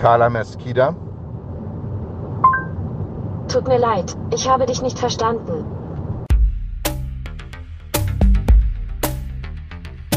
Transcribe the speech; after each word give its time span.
Carla 0.00 0.30
Mesquida. 0.30 0.96
Tut 3.52 3.68
mir 3.68 3.78
leid, 3.78 4.16
ich 4.32 4.48
habe 4.48 4.64
dich 4.64 4.80
nicht 4.80 4.98
verstanden. 4.98 5.66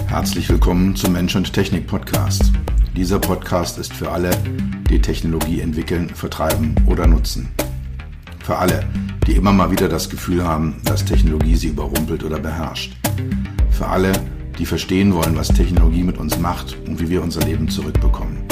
Herzlich 0.08 0.48
willkommen 0.48 0.96
zum 0.96 1.12
Mensch 1.12 1.36
und 1.36 1.52
Technik 1.52 1.88
Podcast. 1.88 2.54
Dieser 2.96 3.20
Podcast 3.20 3.78
ist 3.78 3.92
für 3.92 4.10
alle, 4.10 4.32
die 4.90 5.02
Technologie 5.02 5.60
entwickeln, 5.60 6.08
vertreiben 6.08 6.76
oder 6.88 7.06
nutzen. 7.06 7.52
Für 8.42 8.56
alle, 8.56 8.86
die 9.28 9.34
immer 9.34 9.52
mal 9.52 9.70
wieder 9.70 9.90
das 9.90 10.10
Gefühl 10.10 10.48
haben, 10.48 10.80
dass 10.86 11.04
Technologie 11.04 11.58
sie 11.58 11.68
überrumpelt 11.68 12.24
oder 12.24 12.40
beherrscht. 12.40 12.96
Für 13.70 13.88
alle, 13.88 14.14
die 14.58 14.66
verstehen 14.66 15.14
wollen, 15.14 15.36
was 15.36 15.50
Technologie 15.50 16.04
mit 16.04 16.18
uns 16.18 16.40
macht 16.40 16.78
und 16.88 17.02
wie 17.02 17.10
wir 17.10 17.22
unser 17.22 17.42
Leben 17.42 17.68
zurückbekommen. 17.68 18.43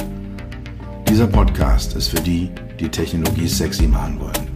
Dieser 1.12 1.28
Podcast 1.28 1.94
ist 1.98 2.08
für 2.08 2.22
die, 2.22 2.50
die 2.80 2.88
Technologie 2.88 3.46
sexy 3.46 3.86
machen 3.86 4.18
wollen. 4.18 4.48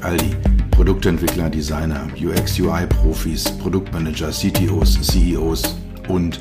All 0.00 0.16
die 0.16 0.34
Produktentwickler, 0.72 1.48
Designer, 1.48 2.08
UX-UI-Profis, 2.20 3.44
Produktmanager, 3.58 4.30
CTOs, 4.32 5.00
CEOs 5.00 5.76
und 6.08 6.40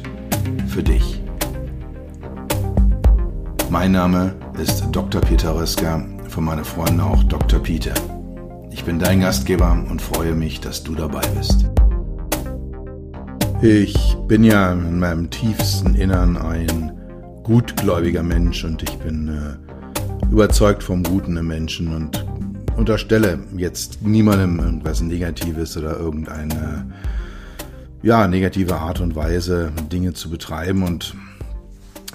für 0.67 0.81
dich. 0.81 1.21
Mein 3.69 3.91
Name 3.91 4.33
ist 4.57 4.83
Dr. 4.91 5.21
Peter 5.21 5.55
Röska, 5.55 6.03
für 6.27 6.41
meine 6.41 6.65
Freunde 6.65 7.03
auch 7.03 7.23
Dr. 7.25 7.59
Peter. 7.59 7.93
Ich 8.71 8.83
bin 8.83 8.97
dein 8.97 9.21
Gastgeber 9.21 9.73
und 9.87 10.01
freue 10.01 10.33
mich, 10.33 10.59
dass 10.59 10.81
du 10.81 10.95
dabei 10.95 11.21
bist. 11.37 11.69
Ich 13.61 14.17
bin 14.27 14.43
ja 14.43 14.71
in 14.71 14.97
meinem 14.97 15.29
tiefsten 15.29 15.93
Innern 15.93 16.35
ein 16.35 17.04
gutgläubiger 17.45 18.23
Mensch 18.23 18.63
und 18.63 18.81
ich 18.81 18.97
bin 18.97 19.27
äh, 19.27 20.31
überzeugt 20.31 20.81
vom 20.81 21.03
Guten 21.03 21.37
im 21.37 21.45
Menschen 21.45 21.93
und 21.95 22.25
unterstelle 22.75 23.37
jetzt 23.55 24.01
niemandem 24.01 24.59
irgendwas 24.59 25.01
Negatives 25.01 25.77
oder 25.77 25.95
irgendeine 25.95 26.91
ja, 28.01 28.27
negative 28.27 28.77
Art 28.77 28.99
und 28.99 29.15
Weise, 29.15 29.71
Dinge 29.91 30.13
zu 30.13 30.31
betreiben. 30.31 30.81
Und 30.81 31.13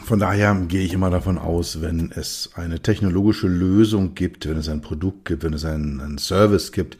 von 0.05 0.19
daher 0.19 0.53
gehe 0.67 0.85
ich 0.85 0.95
immer 0.95 1.11
davon 1.11 1.39
aus, 1.39 1.81
wenn 1.81 2.11
es 2.11 2.51
eine 2.57 2.81
technologische 2.81 3.47
Lösung 3.47 4.17
gibt, 4.17 4.49
wenn 4.49 4.57
es 4.57 4.69
ein 4.69 4.81
Produkt 4.81 5.27
gibt, 5.27 5.45
wenn 5.45 5.53
es 5.55 5.65
einen, 5.65 6.01
einen 6.01 6.19
Service 6.19 6.73
gibt, 6.73 6.99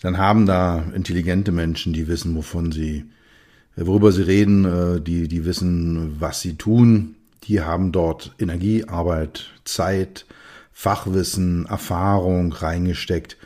dann 0.00 0.16
haben 0.16 0.46
da 0.46 0.84
intelligente 0.94 1.50
Menschen, 1.50 1.92
die 1.92 2.06
wissen, 2.06 2.36
wovon 2.36 2.70
sie, 2.70 3.06
worüber 3.74 4.12
sie 4.12 4.22
reden, 4.22 4.64
äh, 4.64 5.00
die, 5.00 5.26
die 5.26 5.44
wissen, 5.44 6.20
was 6.20 6.40
sie 6.40 6.54
tun, 6.54 7.16
die 7.46 7.60
haben 7.60 7.92
dort 7.92 8.34
Energie, 8.38 8.84
Arbeit, 8.84 9.50
Zeit, 9.64 10.26
Fachwissen, 10.72 11.66
Erfahrung 11.66 12.52
reingesteckt, 12.52 13.36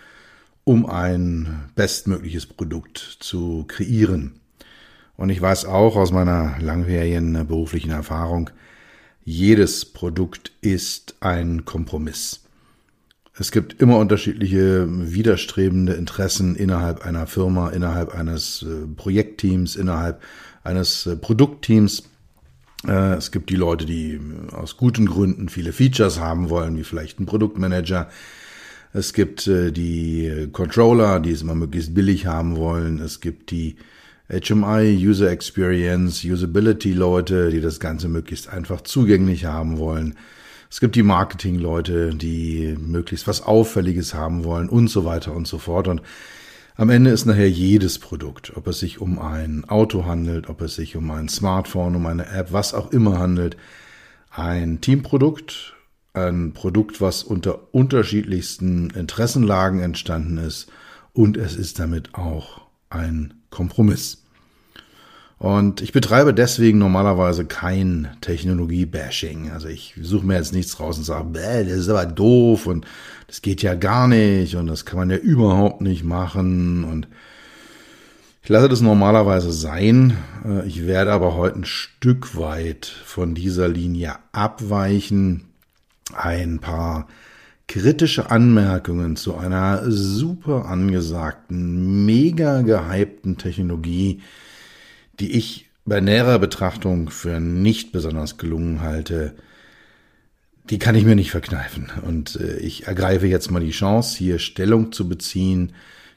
um 0.64 0.86
ein 0.86 1.70
bestmögliches 1.74 2.46
Produkt 2.46 2.98
zu 3.20 3.64
kreieren. 3.68 4.40
Und 5.16 5.30
ich 5.30 5.40
weiß 5.40 5.66
auch 5.66 5.96
aus 5.96 6.12
meiner 6.12 6.56
langjährigen 6.60 7.46
beruflichen 7.46 7.90
Erfahrung, 7.90 8.50
jedes 9.22 9.84
Produkt 9.84 10.52
ist 10.60 11.14
ein 11.20 11.64
Kompromiss. 11.64 12.40
Es 13.38 13.52
gibt 13.52 13.80
immer 13.80 13.98
unterschiedliche 13.98 14.86
widerstrebende 14.88 15.94
Interessen 15.94 16.56
innerhalb 16.56 17.06
einer 17.06 17.26
Firma, 17.26 17.70
innerhalb 17.70 18.14
eines 18.14 18.62
äh, 18.62 18.86
Projektteams, 18.86 19.76
innerhalb 19.76 20.20
eines 20.62 21.06
äh, 21.06 21.16
Produktteams. 21.16 22.09
Äh, 22.86 23.14
es 23.14 23.30
gibt 23.30 23.50
die 23.50 23.56
Leute, 23.56 23.86
die 23.86 24.14
äh, 24.14 24.54
aus 24.54 24.76
guten 24.76 25.06
Gründen 25.06 25.48
viele 25.48 25.72
Features 25.72 26.18
haben 26.18 26.50
wollen, 26.50 26.76
wie 26.76 26.84
vielleicht 26.84 27.20
ein 27.20 27.26
Produktmanager. 27.26 28.08
Es 28.92 29.12
gibt 29.12 29.46
äh, 29.46 29.70
die 29.72 30.48
Controller, 30.52 31.20
die 31.20 31.32
es 31.32 31.42
immer 31.42 31.54
möglichst 31.54 31.94
billig 31.94 32.26
haben 32.26 32.56
wollen. 32.56 33.00
Es 33.00 33.20
gibt 33.20 33.50
die 33.50 33.76
HMI, 34.28 34.96
User 34.96 35.30
Experience, 35.30 36.24
Usability 36.24 36.92
Leute, 36.92 37.50
die 37.50 37.60
das 37.60 37.80
Ganze 37.80 38.08
möglichst 38.08 38.48
einfach 38.48 38.80
zugänglich 38.82 39.44
haben 39.44 39.78
wollen. 39.78 40.16
Es 40.70 40.78
gibt 40.78 40.94
die 40.94 41.02
Marketing-Leute, 41.02 42.10
die 42.14 42.76
möglichst 42.78 43.26
was 43.26 43.42
Auffälliges 43.42 44.14
haben 44.14 44.44
wollen 44.44 44.68
und 44.68 44.86
so 44.86 45.04
weiter 45.04 45.34
und 45.34 45.48
so 45.48 45.58
fort. 45.58 45.88
Und 45.88 46.00
am 46.80 46.88
Ende 46.88 47.10
ist 47.10 47.26
nachher 47.26 47.50
jedes 47.50 47.98
Produkt, 47.98 48.56
ob 48.56 48.66
es 48.66 48.78
sich 48.78 49.02
um 49.02 49.18
ein 49.18 49.68
Auto 49.68 50.06
handelt, 50.06 50.48
ob 50.48 50.62
es 50.62 50.76
sich 50.76 50.96
um 50.96 51.10
ein 51.10 51.28
Smartphone, 51.28 51.94
um 51.94 52.06
eine 52.06 52.26
App, 52.30 52.54
was 52.54 52.72
auch 52.72 52.90
immer 52.90 53.18
handelt, 53.18 53.58
ein 54.30 54.80
Teamprodukt, 54.80 55.74
ein 56.14 56.54
Produkt, 56.54 57.02
was 57.02 57.22
unter 57.22 57.74
unterschiedlichsten 57.74 58.88
Interessenlagen 58.88 59.80
entstanden 59.80 60.38
ist 60.38 60.72
und 61.12 61.36
es 61.36 61.54
ist 61.54 61.78
damit 61.78 62.14
auch 62.14 62.62
ein 62.88 63.34
Kompromiss. 63.50 64.24
Und 65.40 65.80
ich 65.80 65.92
betreibe 65.92 66.34
deswegen 66.34 66.76
normalerweise 66.76 67.46
kein 67.46 68.08
Technologie-Bashing. 68.20 69.50
Also 69.50 69.68
ich 69.68 69.94
suche 69.98 70.26
mir 70.26 70.34
jetzt 70.34 70.52
nichts 70.52 70.78
raus 70.78 70.98
und 70.98 71.04
sage, 71.04 71.30
Bäh, 71.30 71.64
das 71.64 71.78
ist 71.78 71.88
aber 71.88 72.04
doof 72.04 72.66
und 72.66 72.86
das 73.26 73.40
geht 73.40 73.62
ja 73.62 73.74
gar 73.74 74.06
nicht 74.06 74.56
und 74.56 74.66
das 74.66 74.84
kann 74.84 74.98
man 74.98 75.08
ja 75.08 75.16
überhaupt 75.16 75.80
nicht 75.80 76.04
machen 76.04 76.84
und 76.84 77.08
ich 78.42 78.50
lasse 78.50 78.68
das 78.68 78.82
normalerweise 78.82 79.50
sein. 79.50 80.14
Äh, 80.44 80.66
ich 80.68 80.86
werde 80.86 81.10
aber 81.10 81.34
heute 81.36 81.60
ein 81.60 81.64
Stück 81.64 82.36
weit 82.36 82.84
von 82.84 83.34
dieser 83.34 83.66
Linie 83.66 84.16
abweichen. 84.32 85.46
Ein 86.14 86.58
paar 86.58 87.08
kritische 87.66 88.30
Anmerkungen 88.30 89.16
zu 89.16 89.38
einer 89.38 89.90
super 89.90 90.66
angesagten, 90.66 92.04
mega 92.04 92.60
gehypten 92.60 93.38
Technologie, 93.38 94.20
die 95.20 95.32
ich 95.32 95.70
bei 95.84 96.00
näherer 96.00 96.38
Betrachtung 96.38 97.10
für 97.10 97.40
nicht 97.40 97.92
besonders 97.92 98.38
gelungen 98.38 98.80
halte, 98.80 99.34
die 100.68 100.78
kann 100.78 100.94
ich 100.94 101.04
mir 101.04 101.16
nicht 101.16 101.30
verkneifen. 101.30 101.90
Und 102.06 102.36
äh, 102.36 102.58
ich 102.58 102.86
ergreife 102.86 103.26
jetzt 103.26 103.50
mal 103.50 103.60
die 103.60 103.70
Chance, 103.70 104.16
hier 104.18 104.38
Stellung 104.38 104.92
zu 104.92 105.08
beziehen, 105.08 105.72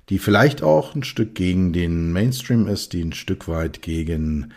die 0.10 0.20
vielleicht 0.20 0.64
auch 0.64 0.96
ein 0.96 1.04
Stück 1.04 1.34
gegen 1.34 1.74
den 1.74 2.12
Mainstream 2.12 2.68
ist, 2.68 2.94
die 2.94 3.04
ein 3.04 3.14
Stück 3.14 3.48
weit 3.48 3.82
gegen 3.82 4.54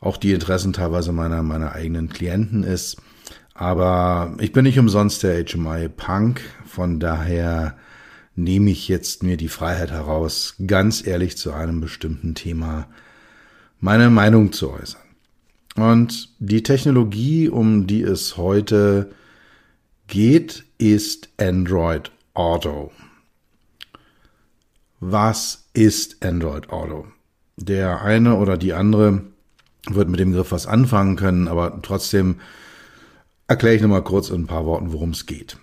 auch 0.00 0.16
die 0.16 0.32
Interessen 0.32 0.72
teilweise 0.72 1.12
meiner, 1.12 1.42
meiner 1.42 1.72
eigenen 1.72 2.08
Klienten 2.08 2.62
ist. 2.62 2.96
Aber 3.54 4.36
ich 4.38 4.52
bin 4.52 4.62
nicht 4.62 4.78
umsonst 4.78 5.24
der 5.24 5.44
HMI 5.44 5.88
Punk, 5.88 6.40
von 6.64 7.00
daher 7.00 7.76
nehme 8.36 8.70
ich 8.70 8.86
jetzt 8.86 9.24
mir 9.24 9.36
die 9.36 9.48
Freiheit 9.48 9.90
heraus, 9.90 10.54
ganz 10.64 11.04
ehrlich 11.04 11.36
zu 11.36 11.52
einem 11.52 11.80
bestimmten 11.80 12.36
Thema 12.36 12.86
meine 13.80 14.10
Meinung 14.10 14.52
zu 14.52 14.70
äußern. 14.70 15.02
Und 15.76 16.30
die 16.38 16.62
Technologie, 16.62 17.48
um 17.48 17.86
die 17.86 18.02
es 18.02 18.36
heute 18.36 19.12
geht, 20.08 20.64
ist 20.78 21.28
Android 21.38 22.10
Auto. 22.34 22.90
Was 25.00 25.68
ist 25.74 26.24
Android 26.24 26.70
Auto? 26.70 27.06
Der 27.56 28.02
eine 28.02 28.36
oder 28.36 28.56
die 28.56 28.72
andere 28.72 29.22
wird 29.88 30.08
mit 30.08 30.18
dem 30.18 30.30
Begriff 30.30 30.50
was 30.50 30.66
anfangen 30.66 31.16
können, 31.16 31.46
aber 31.46 31.80
trotzdem 31.82 32.40
erkläre 33.46 33.76
ich 33.76 33.82
nochmal 33.82 34.02
kurz 34.02 34.30
in 34.30 34.42
ein 34.42 34.46
paar 34.46 34.66
Worten, 34.66 34.92
worum 34.92 35.10
es 35.10 35.26
geht. 35.26 35.56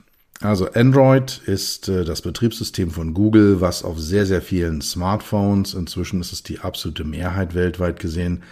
Also 0.45 0.69
Android 0.71 1.41
ist 1.45 1.89
äh, 1.89 2.05
das 2.05 2.21
Betriebssystem 2.21 2.91
von 2.91 3.13
Google, 3.13 3.61
was 3.61 3.83
auf 3.83 3.99
sehr, 3.99 4.25
sehr 4.25 4.41
vielen 4.41 4.81
Smartphones, 4.81 5.73
inzwischen 5.73 6.21
ist 6.21 6.31
es 6.33 6.43
die 6.43 6.59
absolute 6.59 7.03
Mehrheit 7.03 7.55
weltweit 7.55 7.99
gesehen, 7.99 8.43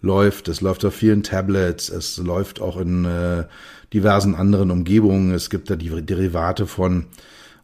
läuft. 0.00 0.48
Es 0.48 0.60
läuft 0.60 0.84
auf 0.84 0.94
vielen 0.94 1.22
Tablets, 1.22 1.88
es 1.88 2.16
läuft 2.18 2.60
auch 2.60 2.76
in 2.76 3.04
äh, 3.04 3.44
diversen 3.92 4.34
anderen 4.34 4.70
Umgebungen. 4.70 5.32
Es 5.32 5.50
gibt 5.50 5.70
da 5.70 5.76
die 5.76 5.90
Derivate 6.02 6.66
von. 6.66 7.06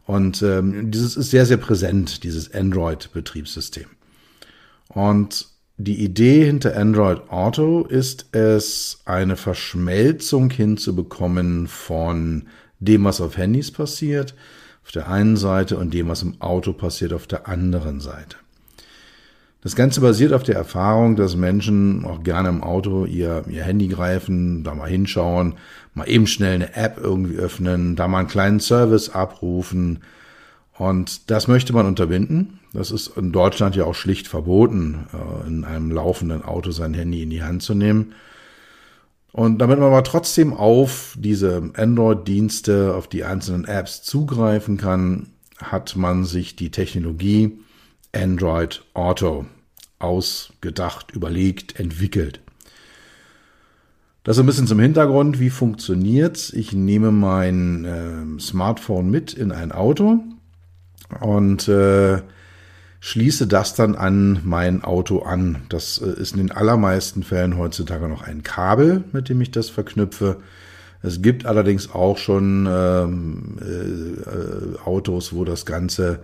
Und 0.05 0.41
ähm, 0.41 0.91
dieses 0.91 1.15
ist 1.15 1.31
sehr, 1.31 1.45
sehr 1.45 1.57
präsent, 1.57 2.23
dieses 2.23 2.53
Android-Betriebssystem. 2.53 3.87
Und 4.89 5.47
die 5.77 6.03
Idee 6.03 6.45
hinter 6.45 6.77
Android 6.77 7.29
Auto 7.29 7.83
ist 7.83 8.27
es, 8.35 8.99
eine 9.05 9.37
Verschmelzung 9.37 10.49
hinzubekommen 10.49 11.67
von 11.67 12.43
dem, 12.85 13.03
was 13.03 13.21
auf 13.21 13.37
Handys 13.37 13.71
passiert, 13.71 14.35
auf 14.83 14.91
der 14.91 15.09
einen 15.09 15.37
Seite 15.37 15.77
und 15.77 15.93
dem, 15.93 16.09
was 16.09 16.23
im 16.23 16.41
Auto 16.41 16.73
passiert, 16.73 17.13
auf 17.13 17.27
der 17.27 17.47
anderen 17.47 17.99
Seite. 17.99 18.37
Das 19.63 19.77
Ganze 19.77 20.01
basiert 20.01 20.33
auf 20.33 20.43
der 20.43 20.55
Erfahrung, 20.55 21.15
dass 21.15 21.37
Menschen 21.37 22.03
auch 22.03 22.21
gerne 22.21 22.49
im 22.49 22.61
Auto 22.61 23.05
ihr, 23.05 23.43
ihr 23.47 23.63
Handy 23.63 23.87
greifen, 23.87 24.65
da 24.65 24.75
mal 24.75 24.89
hinschauen, 24.89 25.53
mal 25.93 26.09
eben 26.09 26.27
schnell 26.27 26.55
eine 26.55 26.75
App 26.75 26.97
irgendwie 27.01 27.37
öffnen, 27.37 27.95
da 27.95 28.09
mal 28.09 28.19
einen 28.19 28.27
kleinen 28.27 28.59
Service 28.59 29.09
abrufen. 29.09 29.99
Und 30.77 31.31
das 31.31 31.47
möchte 31.47 31.71
man 31.71 31.85
unterbinden. 31.85 32.59
Das 32.73 32.91
ist 32.91 33.15
in 33.15 33.31
Deutschland 33.31 33.77
ja 33.77 33.85
auch 33.85 33.95
schlicht 33.95 34.27
verboten, 34.27 35.07
äh, 35.13 35.47
in 35.47 35.63
einem 35.63 35.91
laufenden 35.91 36.43
Auto 36.43 36.71
sein 36.71 36.93
Handy 36.93 37.23
in 37.23 37.29
die 37.29 37.43
Hand 37.43 37.63
zu 37.63 37.73
nehmen. 37.73 38.13
Und 39.33 39.57
damit 39.57 39.79
man 39.79 39.87
aber 39.87 40.03
trotzdem 40.03 40.53
auf 40.53 41.17
diese 41.19 41.71
Android-Dienste, 41.75 42.93
auf 42.95 43.07
die 43.07 43.23
einzelnen 43.23 43.65
Apps 43.65 44.03
zugreifen 44.03 44.77
kann, 44.77 45.31
hat 45.57 45.95
man 45.95 46.23
sich 46.23 46.55
die 46.55 46.69
Technologie 46.69 47.57
Android 48.13 48.83
Auto 48.93 49.45
ausgedacht, 49.97 51.11
überlegt, 51.11 51.79
entwickelt. 51.79 52.41
Das 54.23 54.37
ein 54.37 54.45
bisschen 54.45 54.67
zum 54.67 54.79
Hintergrund, 54.79 55.39
wie 55.39 55.49
funktioniert's? 55.49 56.53
Ich 56.53 56.71
nehme 56.71 57.11
mein 57.11 57.85
äh, 57.85 58.39
Smartphone 58.39 59.09
mit 59.09 59.33
in 59.33 59.51
ein 59.51 59.71
Auto 59.71 60.19
und 61.19 61.67
äh, 61.67 62.21
schließe 63.05 63.47
das 63.47 63.75
dann 63.75 63.95
an 63.95 64.39
mein 64.45 64.81
Auto 64.81 65.23
an. 65.23 65.63
Das 65.67 65.97
äh, 65.97 66.21
ist 66.21 66.31
in 66.31 66.37
den 66.37 66.51
allermeisten 66.53 67.23
Fällen 67.23 67.57
heutzutage 67.57 68.07
noch 68.07 68.21
ein 68.21 68.43
Kabel, 68.43 69.03
mit 69.11 69.27
dem 69.27 69.41
ich 69.41 69.51
das 69.51 69.69
verknüpfe. 69.69 70.37
Es 71.01 71.21
gibt 71.21 71.45
allerdings 71.45 71.91
auch 71.91 72.17
schon 72.17 72.65
ähm, 72.65 73.57
äh, 73.59 74.79
Autos, 74.85 75.33
wo 75.33 75.43
das 75.43 75.65
Ganze 75.65 76.19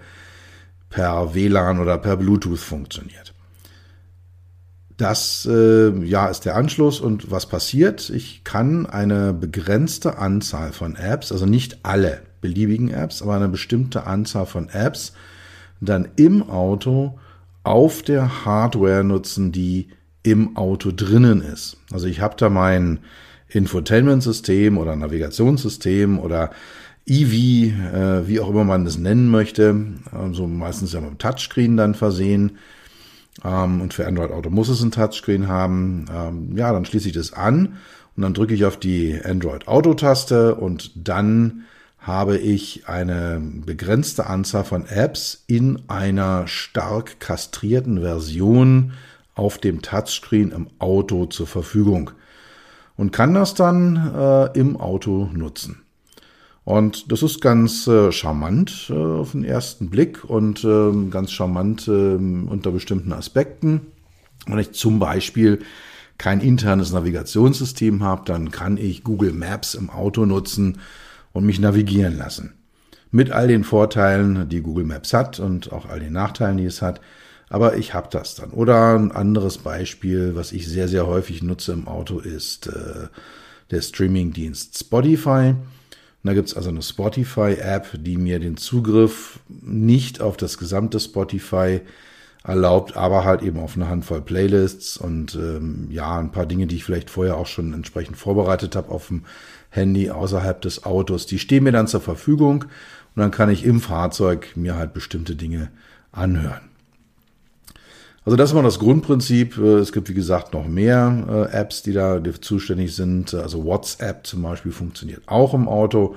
per 0.89 1.35
WLAN 1.35 1.81
oder 1.81 1.97
per 1.97 2.15
Bluetooth 2.15 2.59
funktioniert. 2.59 3.33
Das 4.95 5.45
äh, 5.51 5.89
ja 6.05 6.27
ist 6.27 6.45
der 6.45 6.55
Anschluss 6.55 7.01
und 7.01 7.29
was 7.29 7.45
passiert? 7.45 8.09
Ich 8.09 8.45
kann 8.45 8.85
eine 8.85 9.33
begrenzte 9.33 10.17
Anzahl 10.17 10.71
von 10.71 10.95
Apps, 10.95 11.33
also 11.33 11.45
nicht 11.45 11.79
alle 11.83 12.21
beliebigen 12.39 12.89
Apps, 12.89 13.21
aber 13.21 13.35
eine 13.35 13.49
bestimmte 13.49 14.07
Anzahl 14.07 14.45
von 14.45 14.69
Apps 14.69 15.11
dann 15.81 16.09
im 16.15 16.49
Auto 16.49 17.19
auf 17.63 18.01
der 18.01 18.45
Hardware 18.45 19.03
nutzen, 19.03 19.51
die 19.51 19.89
im 20.23 20.57
Auto 20.57 20.91
drinnen 20.93 21.41
ist. 21.41 21.77
Also 21.91 22.07
ich 22.07 22.21
habe 22.21 22.35
da 22.37 22.49
mein 22.49 22.99
Infotainment-System 23.49 24.77
oder 24.77 24.95
Navigationssystem 24.95 26.19
oder 26.19 26.51
EV, 27.05 27.33
äh, 27.33 28.27
wie 28.27 28.39
auch 28.39 28.49
immer 28.49 28.63
man 28.63 28.85
das 28.85 28.97
nennen 28.97 29.29
möchte, 29.29 29.75
also 30.11 30.45
meistens 30.45 30.93
ja 30.93 31.01
mit 31.01 31.09
dem 31.09 31.17
Touchscreen 31.17 31.75
dann 31.75 31.95
versehen 31.95 32.57
ähm, 33.43 33.81
und 33.81 33.93
für 33.93 34.05
Android 34.05 34.31
Auto 34.31 34.49
muss 34.49 34.69
es 34.69 34.81
ein 34.81 34.91
Touchscreen 34.91 35.47
haben. 35.47 36.05
Ähm, 36.13 36.57
ja, 36.57 36.71
dann 36.71 36.85
schließe 36.85 37.07
ich 37.07 37.13
das 37.13 37.33
an 37.33 37.77
und 38.15 38.23
dann 38.23 38.33
drücke 38.33 38.53
ich 38.53 38.65
auf 38.65 38.77
die 38.77 39.19
Android 39.23 39.67
Auto 39.67 39.93
Taste 39.93 40.55
und 40.55 40.91
dann 40.95 41.63
habe 41.99 42.37
ich 42.37 42.87
eine 42.87 43.41
begrenzte 43.41 44.27
Anzahl 44.27 44.63
von 44.63 44.85
Apps 44.85 45.43
in 45.47 45.81
einer 45.87 46.47
stark 46.47 47.19
kastrierten 47.19 48.01
Version 48.01 48.93
auf 49.35 49.57
dem 49.57 49.81
Touchscreen 49.81 50.51
im 50.51 50.67
Auto 50.79 51.25
zur 51.25 51.47
Verfügung 51.47 52.11
und 52.97 53.11
kann 53.11 53.33
das 53.33 53.53
dann 53.53 54.13
äh, 54.13 54.59
im 54.59 54.77
Auto 54.77 55.29
nutzen. 55.33 55.83
Und 56.65 57.11
das 57.11 57.23
ist 57.23 57.41
ganz 57.41 57.87
äh, 57.87 58.11
charmant 58.11 58.87
äh, 58.89 58.93
auf 58.93 59.31
den 59.31 59.43
ersten 59.43 59.89
Blick 59.89 60.23
und 60.23 60.63
äh, 60.63 60.91
ganz 61.09 61.31
charmant 61.31 61.87
äh, 61.87 61.91
unter 61.91 62.71
bestimmten 62.71 63.13
Aspekten. 63.13 63.81
Wenn 64.45 64.59
ich 64.59 64.73
zum 64.73 64.99
Beispiel 64.99 65.59
kein 66.17 66.41
internes 66.41 66.91
Navigationssystem 66.91 68.03
habe, 68.03 68.23
dann 68.25 68.51
kann 68.51 68.77
ich 68.77 69.03
Google 69.03 69.33
Maps 69.33 69.73
im 69.73 69.89
Auto 69.89 70.25
nutzen 70.25 70.79
und 71.39 71.45
mich 71.45 71.59
navigieren 71.59 72.17
lassen. 72.17 72.53
Mit 73.11 73.31
all 73.31 73.47
den 73.47 73.63
Vorteilen, 73.63 74.49
die 74.49 74.61
Google 74.61 74.83
Maps 74.83 75.13
hat 75.13 75.39
und 75.39 75.71
auch 75.71 75.87
all 75.87 76.01
den 76.01 76.11
Nachteilen, 76.11 76.57
die 76.57 76.65
es 76.65 76.81
hat. 76.81 76.99
Aber 77.49 77.77
ich 77.77 77.93
habe 77.93 78.09
das 78.11 78.35
dann. 78.35 78.51
Oder 78.51 78.93
ein 78.93 79.13
anderes 79.13 79.57
Beispiel, 79.57 80.35
was 80.35 80.51
ich 80.51 80.67
sehr, 80.67 80.89
sehr 80.89 81.07
häufig 81.07 81.41
nutze 81.41 81.71
im 81.71 81.87
Auto, 81.87 82.19
ist 82.19 82.67
äh, 82.67 83.07
der 83.71 83.81
Streamingdienst 83.81 84.77
Spotify. 84.77 85.55
Und 85.55 86.27
da 86.27 86.33
gibt's 86.33 86.55
also 86.55 86.69
eine 86.69 86.81
Spotify-App, 86.81 87.87
die 87.93 88.17
mir 88.17 88.39
den 88.39 88.57
Zugriff 88.57 89.39
nicht 89.47 90.19
auf 90.19 90.35
das 90.35 90.57
gesamte 90.57 90.99
Spotify 90.99 91.79
erlaubt, 92.43 92.97
aber 92.97 93.23
halt 93.23 93.41
eben 93.43 93.59
auf 93.59 93.75
eine 93.75 93.87
Handvoll 93.87 94.21
Playlists 94.21 94.97
und 94.97 95.35
ähm, 95.35 95.87
ja, 95.89 96.19
ein 96.19 96.31
paar 96.31 96.45
Dinge, 96.45 96.67
die 96.67 96.75
ich 96.75 96.83
vielleicht 96.83 97.09
vorher 97.09 97.37
auch 97.37 97.47
schon 97.47 97.73
entsprechend 97.73 98.17
vorbereitet 98.17 98.75
habe 98.75 98.91
auf 98.91 99.07
dem 99.07 99.23
Handy 99.69 100.09
außerhalb 100.09 100.61
des 100.61 100.83
Autos. 100.83 101.25
Die 101.25 101.39
stehen 101.39 101.63
mir 101.63 101.71
dann 101.71 101.87
zur 101.87 102.01
Verfügung 102.01 102.63
und 103.15 103.21
dann 103.21 103.31
kann 103.31 103.49
ich 103.49 103.65
im 103.65 103.81
Fahrzeug 103.81 104.55
mir 104.55 104.75
halt 104.75 104.93
bestimmte 104.93 105.35
Dinge 105.35 105.69
anhören. 106.11 106.61
Also 108.25 108.35
das 108.35 108.51
ist 108.51 108.55
mal 108.55 108.63
das 108.63 108.79
Grundprinzip. 108.79 109.57
Äh, 109.57 109.77
es 109.77 109.91
gibt, 109.91 110.09
wie 110.09 110.13
gesagt, 110.13 110.53
noch 110.53 110.67
mehr 110.67 111.49
äh, 111.51 111.57
Apps, 111.57 111.81
die 111.81 111.93
da 111.93 112.21
zuständig 112.41 112.95
sind. 112.95 113.33
Also 113.33 113.63
WhatsApp 113.65 114.27
zum 114.27 114.43
Beispiel 114.43 114.71
funktioniert 114.71 115.23
auch 115.27 115.53
im 115.53 115.67
Auto. 115.67 116.15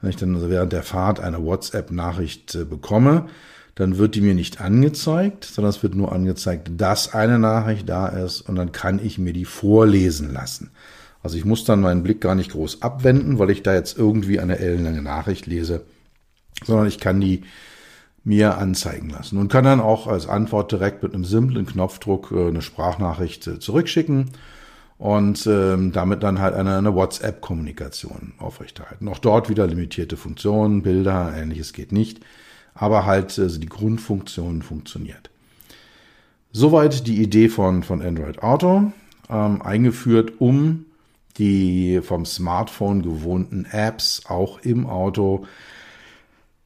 Wenn 0.00 0.10
ich 0.10 0.16
dann 0.16 0.34
also 0.34 0.50
während 0.50 0.72
der 0.72 0.82
Fahrt 0.82 1.20
eine 1.20 1.44
WhatsApp-Nachricht 1.44 2.54
äh, 2.54 2.64
bekomme, 2.64 3.26
dann 3.74 3.98
wird 3.98 4.14
die 4.14 4.20
mir 4.20 4.34
nicht 4.34 4.60
angezeigt, 4.60 5.44
sondern 5.44 5.70
es 5.70 5.82
wird 5.82 5.94
nur 5.94 6.12
angezeigt, 6.12 6.70
dass 6.76 7.12
eine 7.12 7.38
Nachricht 7.38 7.88
da 7.88 8.08
ist 8.08 8.40
und 8.42 8.54
dann 8.54 8.72
kann 8.72 9.04
ich 9.04 9.18
mir 9.18 9.32
die 9.32 9.44
vorlesen 9.44 10.32
lassen. 10.32 10.70
Also 11.24 11.38
ich 11.38 11.46
muss 11.46 11.64
dann 11.64 11.80
meinen 11.80 12.02
Blick 12.02 12.20
gar 12.20 12.34
nicht 12.34 12.52
groß 12.52 12.82
abwenden, 12.82 13.38
weil 13.38 13.48
ich 13.48 13.62
da 13.62 13.72
jetzt 13.72 13.98
irgendwie 13.98 14.38
eine 14.40 14.58
ellenlange 14.58 15.00
Nachricht 15.00 15.46
lese, 15.46 15.86
sondern 16.62 16.86
ich 16.86 17.00
kann 17.00 17.18
die 17.18 17.44
mir 18.24 18.58
anzeigen 18.58 19.08
lassen 19.08 19.38
und 19.38 19.50
kann 19.50 19.64
dann 19.64 19.80
auch 19.80 20.06
als 20.06 20.28
Antwort 20.28 20.70
direkt 20.70 21.02
mit 21.02 21.14
einem 21.14 21.24
simplen 21.24 21.64
Knopfdruck 21.64 22.30
äh, 22.30 22.48
eine 22.48 22.60
Sprachnachricht 22.60 23.46
äh, 23.46 23.58
zurückschicken 23.58 24.32
und 24.98 25.46
ähm, 25.46 25.92
damit 25.92 26.22
dann 26.22 26.40
halt 26.40 26.54
eine, 26.54 26.76
eine 26.76 26.94
WhatsApp-Kommunikation 26.94 28.34
aufrechterhalten. 28.38 29.08
Auch 29.08 29.18
dort 29.18 29.48
wieder 29.48 29.66
limitierte 29.66 30.18
Funktionen, 30.18 30.82
Bilder, 30.82 31.34
ähnliches 31.34 31.72
geht 31.72 31.90
nicht, 31.90 32.20
aber 32.74 33.06
halt 33.06 33.38
also 33.38 33.58
die 33.58 33.68
Grundfunktion 33.68 34.60
funktioniert. 34.60 35.30
Soweit 36.52 37.06
die 37.06 37.22
Idee 37.22 37.48
von, 37.48 37.82
von 37.82 38.02
Android 38.02 38.42
Auto, 38.42 38.92
ähm, 39.30 39.62
eingeführt, 39.62 40.34
um 40.38 40.84
die 41.38 42.00
vom 42.02 42.24
Smartphone 42.24 43.02
gewohnten 43.02 43.66
Apps 43.70 44.22
auch 44.26 44.60
im 44.60 44.86
Auto 44.86 45.46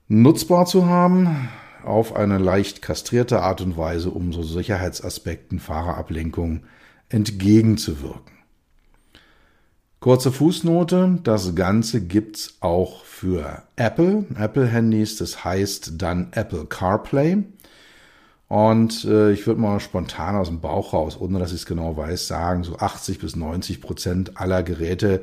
nutzbar 0.08 0.66
zu 0.66 0.86
haben, 0.86 1.48
auf 1.84 2.14
eine 2.14 2.38
leicht 2.38 2.82
kastrierte 2.82 3.40
Art 3.40 3.60
und 3.60 3.76
Weise, 3.76 4.10
um 4.10 4.32
so 4.32 4.42
Sicherheitsaspekten, 4.42 5.58
Fahrerablenkung 5.60 6.64
entgegenzuwirken. 7.08 8.38
Kurze 10.00 10.30
Fußnote, 10.30 11.18
das 11.24 11.54
Ganze 11.56 12.00
gibt's 12.00 12.58
auch 12.60 13.04
für 13.04 13.64
Apple, 13.74 14.26
Apple-Handys, 14.38 15.16
das 15.16 15.44
heißt 15.44 15.94
dann 15.96 16.28
Apple 16.32 16.66
CarPlay. 16.66 17.42
Und 18.48 19.04
äh, 19.04 19.32
ich 19.32 19.46
würde 19.46 19.60
mal 19.60 19.78
spontan 19.78 20.34
aus 20.34 20.48
dem 20.48 20.60
Bauch 20.60 20.94
raus, 20.94 21.20
ohne 21.20 21.38
dass 21.38 21.52
ich 21.52 21.60
es 21.60 21.66
genau 21.66 21.96
weiß, 21.96 22.26
sagen, 22.26 22.64
so 22.64 22.78
80 22.78 23.18
bis 23.18 23.36
90 23.36 23.80
Prozent 23.82 24.40
aller 24.40 24.62
Geräte, 24.62 25.22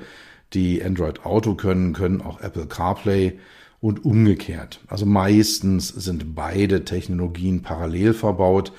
die 0.53 0.84
Android 0.84 1.25
Auto 1.25 1.55
können, 1.55 1.94
können 1.94 2.22
auch 2.22 2.39
Apple 2.41 2.67
CarPlay 2.67 3.39
und 3.82 4.05
umgekehrt. 4.05 4.79
Also 4.88 5.05
meistens 5.08 5.89
sind 5.89 6.36
beide 6.36 6.86
Technologien 6.86 7.63
parallel 7.63 8.13
verbaut 8.13 8.72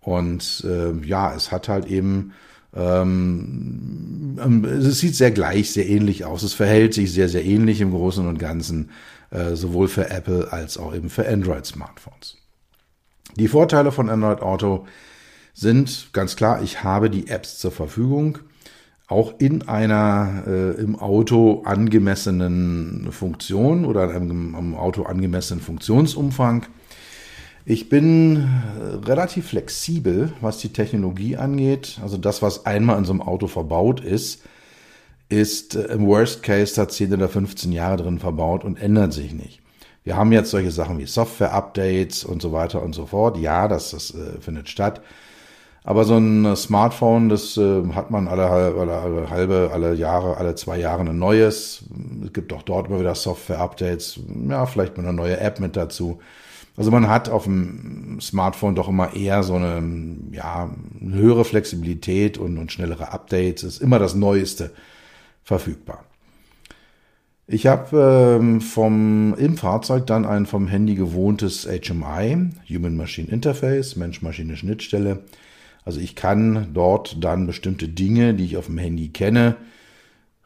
und 0.00 0.64
äh, 0.66 0.92
ja, 1.06 1.34
es 1.34 1.52
hat 1.52 1.68
halt 1.68 1.86
eben 1.86 2.32
ähm, 2.74 4.38
ähm, 4.42 4.64
es 4.64 5.00
sieht 5.00 5.16
sehr 5.16 5.30
gleich, 5.30 5.72
sehr 5.72 5.88
ähnlich 5.88 6.24
aus. 6.24 6.42
Es 6.42 6.54
verhält 6.54 6.94
sich 6.94 7.12
sehr, 7.12 7.28
sehr 7.28 7.44
ähnlich 7.44 7.80
im 7.80 7.92
Großen 7.92 8.26
und 8.26 8.38
Ganzen, 8.38 8.90
äh, 9.30 9.54
sowohl 9.54 9.88
für 9.88 10.10
Apple 10.10 10.52
als 10.52 10.76
auch 10.78 10.94
eben 10.94 11.10
für 11.10 11.26
Android-Smartphones. 11.26 12.36
Die 13.38 13.46
Vorteile 13.46 13.92
von 13.92 14.10
Android 14.10 14.42
Auto 14.42 14.84
sind 15.54 16.08
ganz 16.12 16.34
klar, 16.34 16.60
ich 16.60 16.82
habe 16.82 17.08
die 17.08 17.28
Apps 17.28 17.58
zur 17.58 17.70
Verfügung 17.70 18.38
auch 19.06 19.34
in 19.38 19.68
einer 19.68 20.42
äh, 20.44 20.70
im 20.72 20.98
Auto 20.98 21.62
angemessenen 21.64 23.12
Funktion 23.12 23.84
oder 23.84 24.10
einem 24.10 24.56
im 24.58 24.74
Auto 24.74 25.04
angemessenen 25.04 25.62
Funktionsumfang. 25.62 26.66
Ich 27.64 27.88
bin 27.88 28.38
äh, 28.38 29.06
relativ 29.06 29.50
flexibel, 29.50 30.32
was 30.40 30.58
die 30.58 30.72
Technologie 30.72 31.36
angeht. 31.36 32.00
Also 32.02 32.16
das, 32.16 32.42
was 32.42 32.66
einmal 32.66 32.98
in 32.98 33.04
so 33.04 33.12
einem 33.12 33.22
Auto 33.22 33.46
verbaut 33.46 34.00
ist, 34.00 34.42
ist 35.28 35.76
äh, 35.76 35.84
im 35.92 36.08
Worst 36.08 36.42
Case 36.42 36.74
da 36.74 36.88
10 36.88 37.14
oder 37.14 37.28
15 37.28 37.70
Jahre 37.70 37.98
drin 37.98 38.18
verbaut 38.18 38.64
und 38.64 38.80
ändert 38.80 39.12
sich 39.12 39.32
nicht. 39.32 39.60
Wir 40.08 40.16
haben 40.16 40.32
jetzt 40.32 40.50
solche 40.50 40.70
Sachen 40.70 40.98
wie 40.98 41.04
Software-Updates 41.04 42.24
und 42.24 42.40
so 42.40 42.50
weiter 42.50 42.82
und 42.82 42.94
so 42.94 43.04
fort. 43.04 43.36
Ja, 43.36 43.68
das, 43.68 43.90
das 43.90 44.14
äh, 44.14 44.40
findet 44.40 44.70
statt. 44.70 45.02
Aber 45.84 46.04
so 46.06 46.16
ein 46.16 46.56
Smartphone, 46.56 47.28
das 47.28 47.58
äh, 47.58 47.82
hat 47.92 48.10
man 48.10 48.26
alle, 48.26 48.46
alle, 48.48 48.96
alle 48.96 49.28
halbe, 49.28 49.68
alle 49.70 49.92
Jahre, 49.92 50.38
alle 50.38 50.54
zwei 50.54 50.78
Jahre 50.78 51.02
ein 51.02 51.18
neues. 51.18 51.84
Es 52.24 52.32
gibt 52.32 52.54
auch 52.54 52.62
dort 52.62 52.88
immer 52.88 53.00
wieder 53.00 53.14
Software-Updates. 53.14 54.20
Ja, 54.48 54.64
vielleicht 54.64 54.96
mal 54.96 55.02
eine 55.02 55.12
neue 55.12 55.40
App 55.40 55.60
mit 55.60 55.76
dazu. 55.76 56.20
Also 56.78 56.90
man 56.90 57.06
hat 57.10 57.28
auf 57.28 57.44
dem 57.44 58.18
Smartphone 58.22 58.76
doch 58.76 58.88
immer 58.88 59.14
eher 59.14 59.42
so 59.42 59.56
eine, 59.56 59.82
ja, 60.32 60.70
höhere 61.02 61.44
Flexibilität 61.44 62.38
und, 62.38 62.56
und 62.56 62.72
schnellere 62.72 63.12
Updates. 63.12 63.62
Es 63.62 63.74
ist 63.74 63.82
immer 63.82 63.98
das 63.98 64.14
Neueste 64.14 64.70
verfügbar. 65.44 66.07
Ich 67.50 67.66
habe 67.66 68.38
ähm, 68.38 68.60
vom 68.60 69.34
im 69.38 69.56
Fahrzeug 69.56 70.06
dann 70.06 70.26
ein 70.26 70.44
vom 70.44 70.68
Handy 70.68 70.94
gewohntes 70.94 71.66
HMI, 71.66 72.50
Human 72.68 72.94
Machine 72.94 73.30
Interface, 73.30 73.96
Mensch-Maschine-Schnittstelle. 73.96 75.20
Also 75.82 75.98
ich 75.98 76.14
kann 76.14 76.68
dort 76.74 77.24
dann 77.24 77.46
bestimmte 77.46 77.88
Dinge, 77.88 78.34
die 78.34 78.44
ich 78.44 78.58
auf 78.58 78.66
dem 78.66 78.76
Handy 78.76 79.08
kenne, 79.08 79.56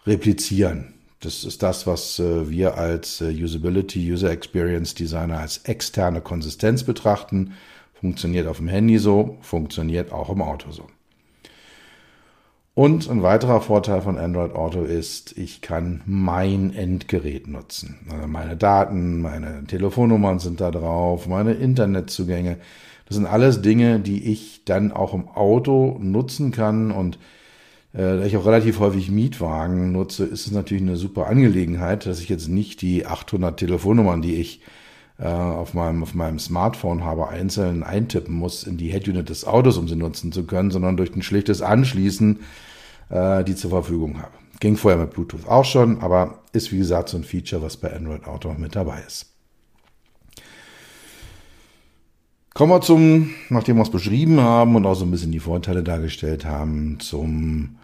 replizieren. 0.06 0.94
Das 1.18 1.42
ist 1.42 1.64
das, 1.64 1.88
was 1.88 2.20
äh, 2.20 2.48
wir 2.48 2.78
als 2.78 3.20
äh, 3.20 3.30
Usability, 3.30 4.12
User 4.12 4.30
Experience 4.30 4.94
Designer 4.94 5.40
als 5.40 5.58
externe 5.64 6.20
Konsistenz 6.20 6.84
betrachten. 6.84 7.54
Funktioniert 7.94 8.46
auf 8.46 8.58
dem 8.58 8.68
Handy 8.68 8.98
so, 8.98 9.38
funktioniert 9.40 10.12
auch 10.12 10.30
im 10.30 10.40
Auto 10.40 10.70
so. 10.70 10.86
Und 12.74 13.10
ein 13.10 13.22
weiterer 13.22 13.60
Vorteil 13.60 14.00
von 14.00 14.16
Android 14.16 14.54
Auto 14.54 14.82
ist, 14.82 15.36
ich 15.36 15.60
kann 15.60 16.00
mein 16.06 16.72
Endgerät 16.74 17.46
nutzen. 17.46 17.98
Also 18.10 18.26
meine 18.26 18.56
Daten, 18.56 19.20
meine 19.20 19.64
Telefonnummern 19.66 20.38
sind 20.38 20.62
da 20.62 20.70
drauf, 20.70 21.26
meine 21.26 21.52
Internetzugänge. 21.52 22.56
Das 23.06 23.16
sind 23.16 23.26
alles 23.26 23.60
Dinge, 23.60 24.00
die 24.00 24.32
ich 24.32 24.64
dann 24.64 24.90
auch 24.90 25.12
im 25.12 25.28
Auto 25.28 25.98
nutzen 26.00 26.50
kann 26.50 26.90
und 26.90 27.18
äh, 27.92 27.98
da 27.98 28.24
ich 28.24 28.38
auch 28.38 28.46
relativ 28.46 28.80
häufig 28.80 29.10
Mietwagen 29.10 29.92
nutze, 29.92 30.24
ist 30.24 30.46
es 30.46 30.52
natürlich 30.52 30.82
eine 30.82 30.96
super 30.96 31.26
Angelegenheit, 31.26 32.06
dass 32.06 32.20
ich 32.20 32.30
jetzt 32.30 32.48
nicht 32.48 32.80
die 32.80 33.04
800 33.04 33.58
Telefonnummern, 33.58 34.22
die 34.22 34.36
ich 34.36 34.62
auf, 35.26 35.74
meinem, 35.74 36.02
auf 36.02 36.14
meinem 36.14 36.38
Smartphone 36.38 37.04
habe, 37.04 37.28
einzeln 37.28 37.82
eintippen 37.82 38.34
muss 38.34 38.64
in 38.64 38.76
die 38.76 38.90
Head-Unit 38.90 39.28
des 39.28 39.44
Autos, 39.44 39.78
um 39.78 39.88
sie 39.88 39.96
nutzen 39.96 40.32
zu 40.32 40.44
können, 40.44 40.70
sondern 40.70 40.96
durch 40.96 41.14
ein 41.14 41.22
schlichtes 41.22 41.62
Anschließen 41.62 42.40
äh, 43.12 43.44
die 43.44 43.54
zur 43.54 43.70
Verfügung 43.70 44.20
habe. 44.20 44.32
Ging 44.58 44.76
vorher 44.76 45.00
mit 45.00 45.10
Bluetooth 45.10 45.46
auch 45.46 45.64
schon, 45.64 46.00
aber 46.00 46.40
ist 46.52 46.72
wie 46.72 46.78
gesagt 46.78 47.08
so 47.08 47.16
ein 47.16 47.24
Feature, 47.24 47.62
was 47.62 47.76
bei 47.76 47.94
Android 47.94 48.26
Auto 48.26 48.52
mit 48.54 48.74
dabei 48.74 49.02
ist. 49.06 49.26
Kommen 52.54 52.72
wir 52.72 52.80
zum, 52.80 53.30
nachdem 53.48 53.76
wir 53.76 53.82
es 53.82 53.90
beschrieben 53.90 54.40
haben 54.40 54.76
und 54.76 54.84
auch 54.84 54.94
so 54.94 55.04
ein 55.04 55.10
bisschen 55.10 55.32
die 55.32 55.40
Vorteile 55.40 55.82
dargestellt 55.82 56.44
haben, 56.44 57.00
zum 57.00 57.78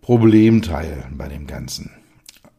Problemteil 0.00 1.06
bei 1.12 1.28
dem 1.28 1.46
Ganzen. 1.46 1.90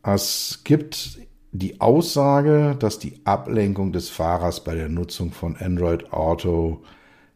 Es 0.03 0.61
gibt 0.63 1.19
die 1.51 1.81
Aussage, 1.81 2.75
dass 2.79 2.99
die 2.99 3.21
Ablenkung 3.23 3.91
des 3.91 4.09
Fahrers 4.09 4.63
bei 4.63 4.75
der 4.75 4.89
Nutzung 4.89 5.31
von 5.31 5.55
Android 5.55 6.11
Auto 6.11 6.83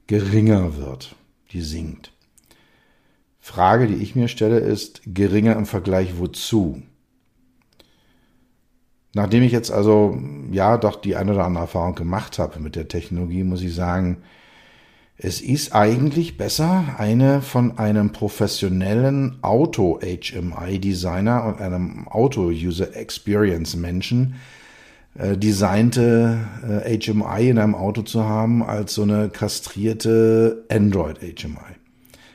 geringer 0.08 0.78
wird. 0.78 1.16
Die 1.52 1.62
sinkt. 1.62 2.12
Frage, 3.40 3.88
die 3.88 3.96
ich 3.96 4.16
mir 4.16 4.28
stelle, 4.28 4.60
ist 4.60 5.02
geringer 5.06 5.56
im 5.56 5.66
Vergleich 5.66 6.20
wozu? 6.20 6.84
Nachdem 9.14 9.44
ich 9.44 9.52
jetzt 9.52 9.72
also 9.72 10.18
ja 10.52 10.78
doch 10.78 10.96
die 10.96 11.16
eine 11.16 11.34
oder 11.34 11.46
andere 11.46 11.64
Erfahrung 11.64 11.96
gemacht 11.96 12.40
habe 12.40 12.60
mit 12.60 12.76
der 12.76 12.88
Technologie, 12.88 13.44
muss 13.44 13.62
ich 13.62 13.74
sagen, 13.74 14.24
es 15.24 15.40
ist 15.40 15.76
eigentlich 15.76 16.36
besser, 16.36 16.96
eine 16.98 17.44
von 17.44 17.78
einem 17.78 18.12
professionellen 18.12 19.38
Auto-HMI-Designer 19.44 21.46
und 21.46 21.62
einem 21.62 22.08
Auto-User-Experience-Menschen 22.08 24.34
äh, 25.14 25.38
designte 25.38 26.40
äh, 26.68 26.98
HMI 26.98 27.50
in 27.50 27.60
einem 27.60 27.76
Auto 27.76 28.02
zu 28.02 28.24
haben, 28.24 28.64
als 28.64 28.96
so 28.96 29.04
eine 29.04 29.30
kastrierte 29.30 30.66
Android-HMI. 30.70 31.76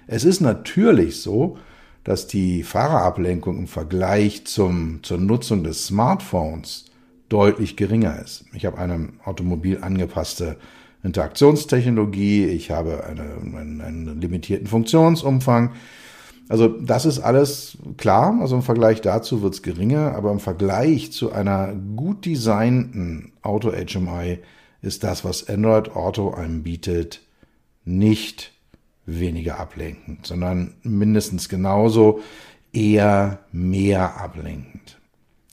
Es 0.07 0.25
ist 0.25 0.40
natürlich 0.40 1.21
so, 1.21 1.59
dass 2.05 2.28
die 2.28 2.62
Fahrerablenkung 2.62 3.59
im 3.59 3.66
Vergleich 3.66 4.47
zum, 4.47 5.00
zur 5.02 5.19
Nutzung 5.19 5.64
des 5.64 5.87
Smartphones 5.87 6.85
deutlich 7.28 7.76
geringer 7.76 8.23
ist. 8.23 8.45
Ich 8.52 8.64
habe 8.64 8.78
eine 8.78 9.09
automobil 9.25 9.78
angepasste 9.81 10.57
Interaktionstechnologie, 11.06 12.46
ich 12.46 12.70
habe 12.70 13.04
eine, 13.04 13.22
einen, 13.22 13.80
einen 13.80 14.20
limitierten 14.20 14.66
Funktionsumfang. 14.66 15.72
Also 16.48 16.68
das 16.68 17.06
ist 17.06 17.18
alles 17.18 17.78
klar, 17.96 18.38
also 18.40 18.56
im 18.56 18.62
Vergleich 18.62 19.00
dazu 19.00 19.42
wird 19.42 19.54
es 19.54 19.62
geringer, 19.62 20.14
aber 20.14 20.30
im 20.30 20.38
Vergleich 20.38 21.10
zu 21.12 21.32
einer 21.32 21.75
gut 21.75 22.25
designten 22.25 23.32
Auto-HMI 23.42 24.38
ist 24.82 25.02
das, 25.02 25.25
was 25.25 25.48
Android 25.48 25.96
Auto 25.96 26.30
einem 26.30 26.62
bietet, 26.62 27.22
nicht 27.84 28.52
weniger 29.06 29.58
ablenkend, 29.58 30.26
sondern 30.26 30.75
mindestens 30.82 31.48
genauso 31.48 32.20
eher 32.72 33.40
mehr 33.52 34.20
ablenkend. 34.20 34.98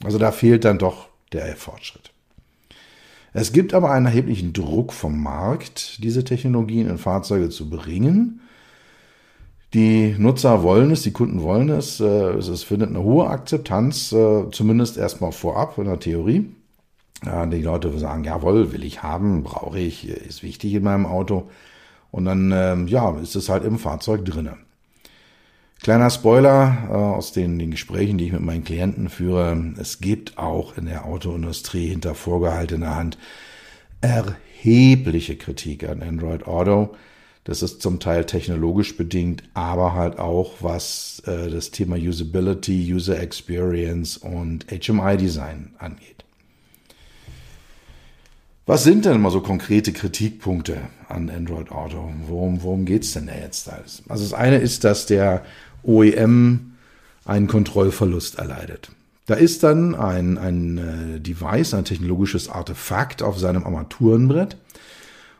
Also 0.04 0.18
da 0.18 0.32
fehlt 0.32 0.64
dann 0.64 0.78
doch 0.78 1.08
der 1.32 1.56
Fortschritt. 1.56 2.13
Es 3.34 3.52
gibt 3.52 3.74
aber 3.74 3.90
einen 3.90 4.06
erheblichen 4.06 4.52
Druck 4.52 4.92
vom 4.92 5.20
Markt, 5.20 6.02
diese 6.04 6.22
Technologien 6.22 6.88
in 6.88 6.98
Fahrzeuge 6.98 7.50
zu 7.50 7.68
bringen. 7.68 8.40
Die 9.74 10.14
Nutzer 10.16 10.62
wollen 10.62 10.92
es, 10.92 11.02
die 11.02 11.10
Kunden 11.10 11.42
wollen 11.42 11.68
es. 11.68 11.98
Äh, 11.98 12.04
es 12.04 12.62
findet 12.62 12.90
eine 12.90 13.02
hohe 13.02 13.26
Akzeptanz, 13.26 14.12
äh, 14.12 14.44
zumindest 14.52 14.96
erstmal 14.96 15.32
vorab 15.32 15.76
in 15.78 15.86
der 15.86 15.98
Theorie. 15.98 16.54
Die 17.24 17.62
Leute 17.62 17.96
sagen, 17.98 18.24
jawohl, 18.24 18.72
will 18.72 18.84
ich 18.84 19.02
haben, 19.02 19.44
brauche 19.44 19.78
ich, 19.78 20.06
ist 20.08 20.42
wichtig 20.42 20.74
in 20.74 20.82
meinem 20.82 21.06
Auto. 21.06 21.48
Und 22.10 22.26
dann, 22.26 22.52
ähm, 22.52 22.86
ja, 22.86 23.18
ist 23.18 23.34
es 23.34 23.48
halt 23.48 23.64
im 23.64 23.78
Fahrzeug 23.78 24.26
drinne. 24.26 24.58
Kleiner 25.84 26.08
Spoiler 26.08 26.88
äh, 26.88 26.94
aus 26.94 27.32
den, 27.32 27.58
den 27.58 27.70
Gesprächen, 27.70 28.16
die 28.16 28.24
ich 28.24 28.32
mit 28.32 28.40
meinen 28.40 28.64
Klienten 28.64 29.10
führe. 29.10 29.74
Es 29.78 30.00
gibt 30.00 30.38
auch 30.38 30.78
in 30.78 30.86
der 30.86 31.04
Autoindustrie 31.04 31.88
hinter 31.88 32.14
vorgehaltener 32.14 32.96
Hand 32.96 33.18
erhebliche 34.00 35.36
Kritik 35.36 35.86
an 35.86 36.02
Android 36.02 36.46
Auto. 36.46 36.94
Das 37.44 37.60
ist 37.60 37.82
zum 37.82 38.00
Teil 38.00 38.24
technologisch 38.24 38.96
bedingt, 38.96 39.42
aber 39.52 39.92
halt 39.92 40.18
auch 40.18 40.54
was 40.60 41.22
äh, 41.26 41.50
das 41.50 41.70
Thema 41.70 41.96
Usability, 41.96 42.90
User 42.94 43.20
Experience 43.20 44.16
und 44.16 44.64
HMI-Design 44.70 45.74
angeht. 45.78 46.24
Was 48.66 48.82
sind 48.82 49.04
denn 49.04 49.16
immer 49.16 49.30
so 49.30 49.42
konkrete 49.42 49.92
Kritikpunkte 49.92 50.78
an 51.10 51.28
Android 51.28 51.70
Auto? 51.70 52.10
Worum, 52.26 52.62
worum 52.62 52.86
geht's 52.86 53.12
denn 53.12 53.26
da 53.26 53.34
jetzt 53.34 53.70
alles? 53.70 54.02
Also 54.08 54.24
das 54.24 54.32
eine 54.32 54.56
ist, 54.56 54.84
dass 54.84 55.04
der 55.04 55.44
OEM 55.84 56.72
einen 57.24 57.46
Kontrollverlust 57.46 58.38
erleidet. 58.38 58.90
Da 59.26 59.34
ist 59.34 59.62
dann 59.62 59.94
ein, 59.94 60.36
ein 60.36 60.78
äh, 60.78 61.20
Device, 61.20 61.74
ein 61.74 61.84
technologisches 61.84 62.48
Artefakt 62.48 63.22
auf 63.22 63.38
seinem 63.38 63.64
Armaturenbrett. 63.64 64.56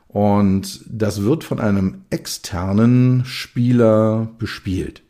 Und 0.09 0.81
das 0.89 1.23
wird 1.23 1.45
von 1.45 1.61
einem 1.61 2.03
externen 2.11 3.25
Spieler 3.25 4.29
bespielt. 4.39 5.03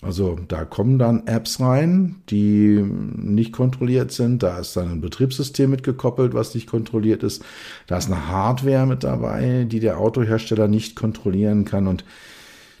Also 0.00 0.36
da 0.48 0.64
kommen 0.64 0.98
dann 0.98 1.28
Apps 1.28 1.60
rein, 1.60 2.16
die 2.28 2.82
nicht 2.82 3.52
kontrolliert 3.52 4.10
sind. 4.10 4.42
Da 4.42 4.58
ist 4.58 4.76
dann 4.76 4.90
ein 4.90 5.00
Betriebssystem 5.00 5.70
mitgekoppelt, 5.70 6.34
was 6.34 6.56
nicht 6.56 6.66
kontrolliert 6.66 7.22
ist. 7.22 7.44
Da 7.86 7.98
ist 7.98 8.06
eine 8.06 8.26
Hardware 8.26 8.86
mit 8.86 9.04
dabei, 9.04 9.64
die 9.70 9.78
der 9.78 9.98
Autohersteller 9.98 10.66
nicht 10.66 10.96
kontrollieren 10.96 11.64
kann. 11.64 11.86
Und 11.86 12.04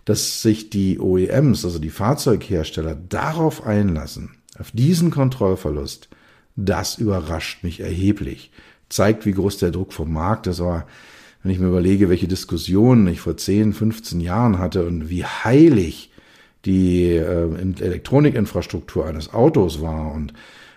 dass 0.04 0.42
sich 0.42 0.70
die 0.70 0.98
OEMs, 0.98 1.64
also 1.64 1.78
die 1.78 1.90
Fahrzeughersteller, 1.90 2.94
darauf 2.94 3.66
einlassen, 3.66 4.30
auf 4.58 4.70
diesen 4.72 5.10
Kontrollverlust, 5.10 6.08
das 6.56 6.98
überrascht 6.98 7.62
mich 7.62 7.80
erheblich. 7.80 8.50
Zeigt, 8.88 9.24
wie 9.24 9.32
groß 9.32 9.58
der 9.58 9.70
Druck 9.70 9.92
vom 9.92 10.12
Markt 10.12 10.46
ist. 10.46 10.60
Aber 10.60 10.86
wenn 11.42 11.52
ich 11.52 11.58
mir 11.58 11.68
überlege, 11.68 12.10
welche 12.10 12.28
Diskussionen 12.28 13.06
ich 13.06 13.20
vor 13.20 13.36
10, 13.36 13.72
15 13.72 14.20
Jahren 14.20 14.58
hatte 14.58 14.86
und 14.86 15.08
wie 15.08 15.24
heilig 15.24 16.10
die 16.64 17.10
äh, 17.10 17.48
Elektronikinfrastruktur 17.80 19.06
eines 19.06 19.32
Autos 19.32 19.80
war 19.80 20.12
und 20.12 20.32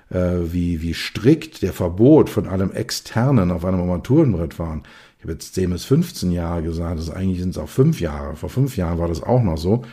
äh, 0.09 0.51
wie, 0.51 0.81
wie 0.81 0.93
strikt 0.93 1.61
der 1.61 1.73
Verbot 1.73 2.29
von 2.29 2.47
allem 2.47 2.71
Externen 2.71 3.51
auf 3.51 3.65
einem 3.65 3.81
Armaturenbrett 3.81 4.57
waren, 4.57 4.83
habe 5.25 5.33
jetzt 5.33 5.55
10 5.55 5.71
bis 5.71 5.85
15 5.85 6.31
Jahre 6.31 6.61
gesagt, 6.61 6.99
das 6.99 7.09
eigentlich 7.09 7.39
sind 7.39 7.49
es 7.49 7.57
auch 7.57 7.69
fünf 7.69 7.99
Jahre. 7.99 8.35
Vor 8.35 8.49
fünf 8.49 8.77
Jahren 8.77 8.99
war 8.99 9.07
das 9.07 9.23
auch 9.23 9.41
noch 9.41 9.57
so, 9.57 9.83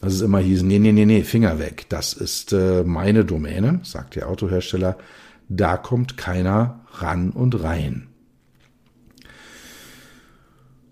dass 0.00 0.12
es 0.12 0.20
immer 0.20 0.38
hieß, 0.38 0.62
nee, 0.62 0.78
nee, 0.78 0.92
nee, 0.92 1.06
nee, 1.06 1.22
Finger 1.22 1.58
weg. 1.58 1.86
Das 1.88 2.12
ist 2.12 2.52
äh, 2.52 2.84
meine 2.84 3.24
Domäne, 3.24 3.80
sagt 3.82 4.16
der 4.16 4.28
Autohersteller. 4.28 4.98
Da 5.48 5.78
kommt 5.78 6.16
keiner 6.16 6.80
ran 6.92 7.30
und 7.30 7.62
rein. 7.62 8.08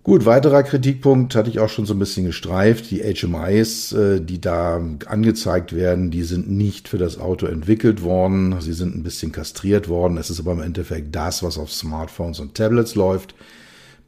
Gut, 0.04 0.25
weiterer 0.25 0.64
Kritikpunkt 0.64 1.37
hatte 1.37 1.49
ich 1.49 1.61
auch 1.61 1.68
schon 1.68 1.87
so 1.87 1.94
ein 1.94 1.99
bisschen 1.99 2.25
gestreift. 2.25 2.90
Die 2.90 3.02
HMIs, 3.02 3.92
äh, 3.92 4.20
die 4.20 4.40
da 4.40 4.80
angezeigt 5.06 5.76
werden, 5.76 6.11
die 6.11 6.25
sind 6.25 6.50
nicht 6.50 6.88
für 6.88 6.99
das 6.99 7.18
Auto 7.18 7.46
entwickelt 7.46 8.02
worden. 8.02 8.61
Sie 8.61 8.72
sind 8.72 8.96
ein 8.96 9.02
bisschen 9.02 9.30
kastriert 9.30 9.88
worden. 9.88 10.16
Es 10.16 10.30
ist 10.30 10.40
aber 10.40 10.52
im 10.52 10.62
Endeffekt 10.62 11.14
das, 11.14 11.42
was 11.42 11.58
auf 11.58 11.70
Smartphones 11.70 12.40
und 12.40 12.54
Tablets 12.54 12.94
läuft. 12.94 13.34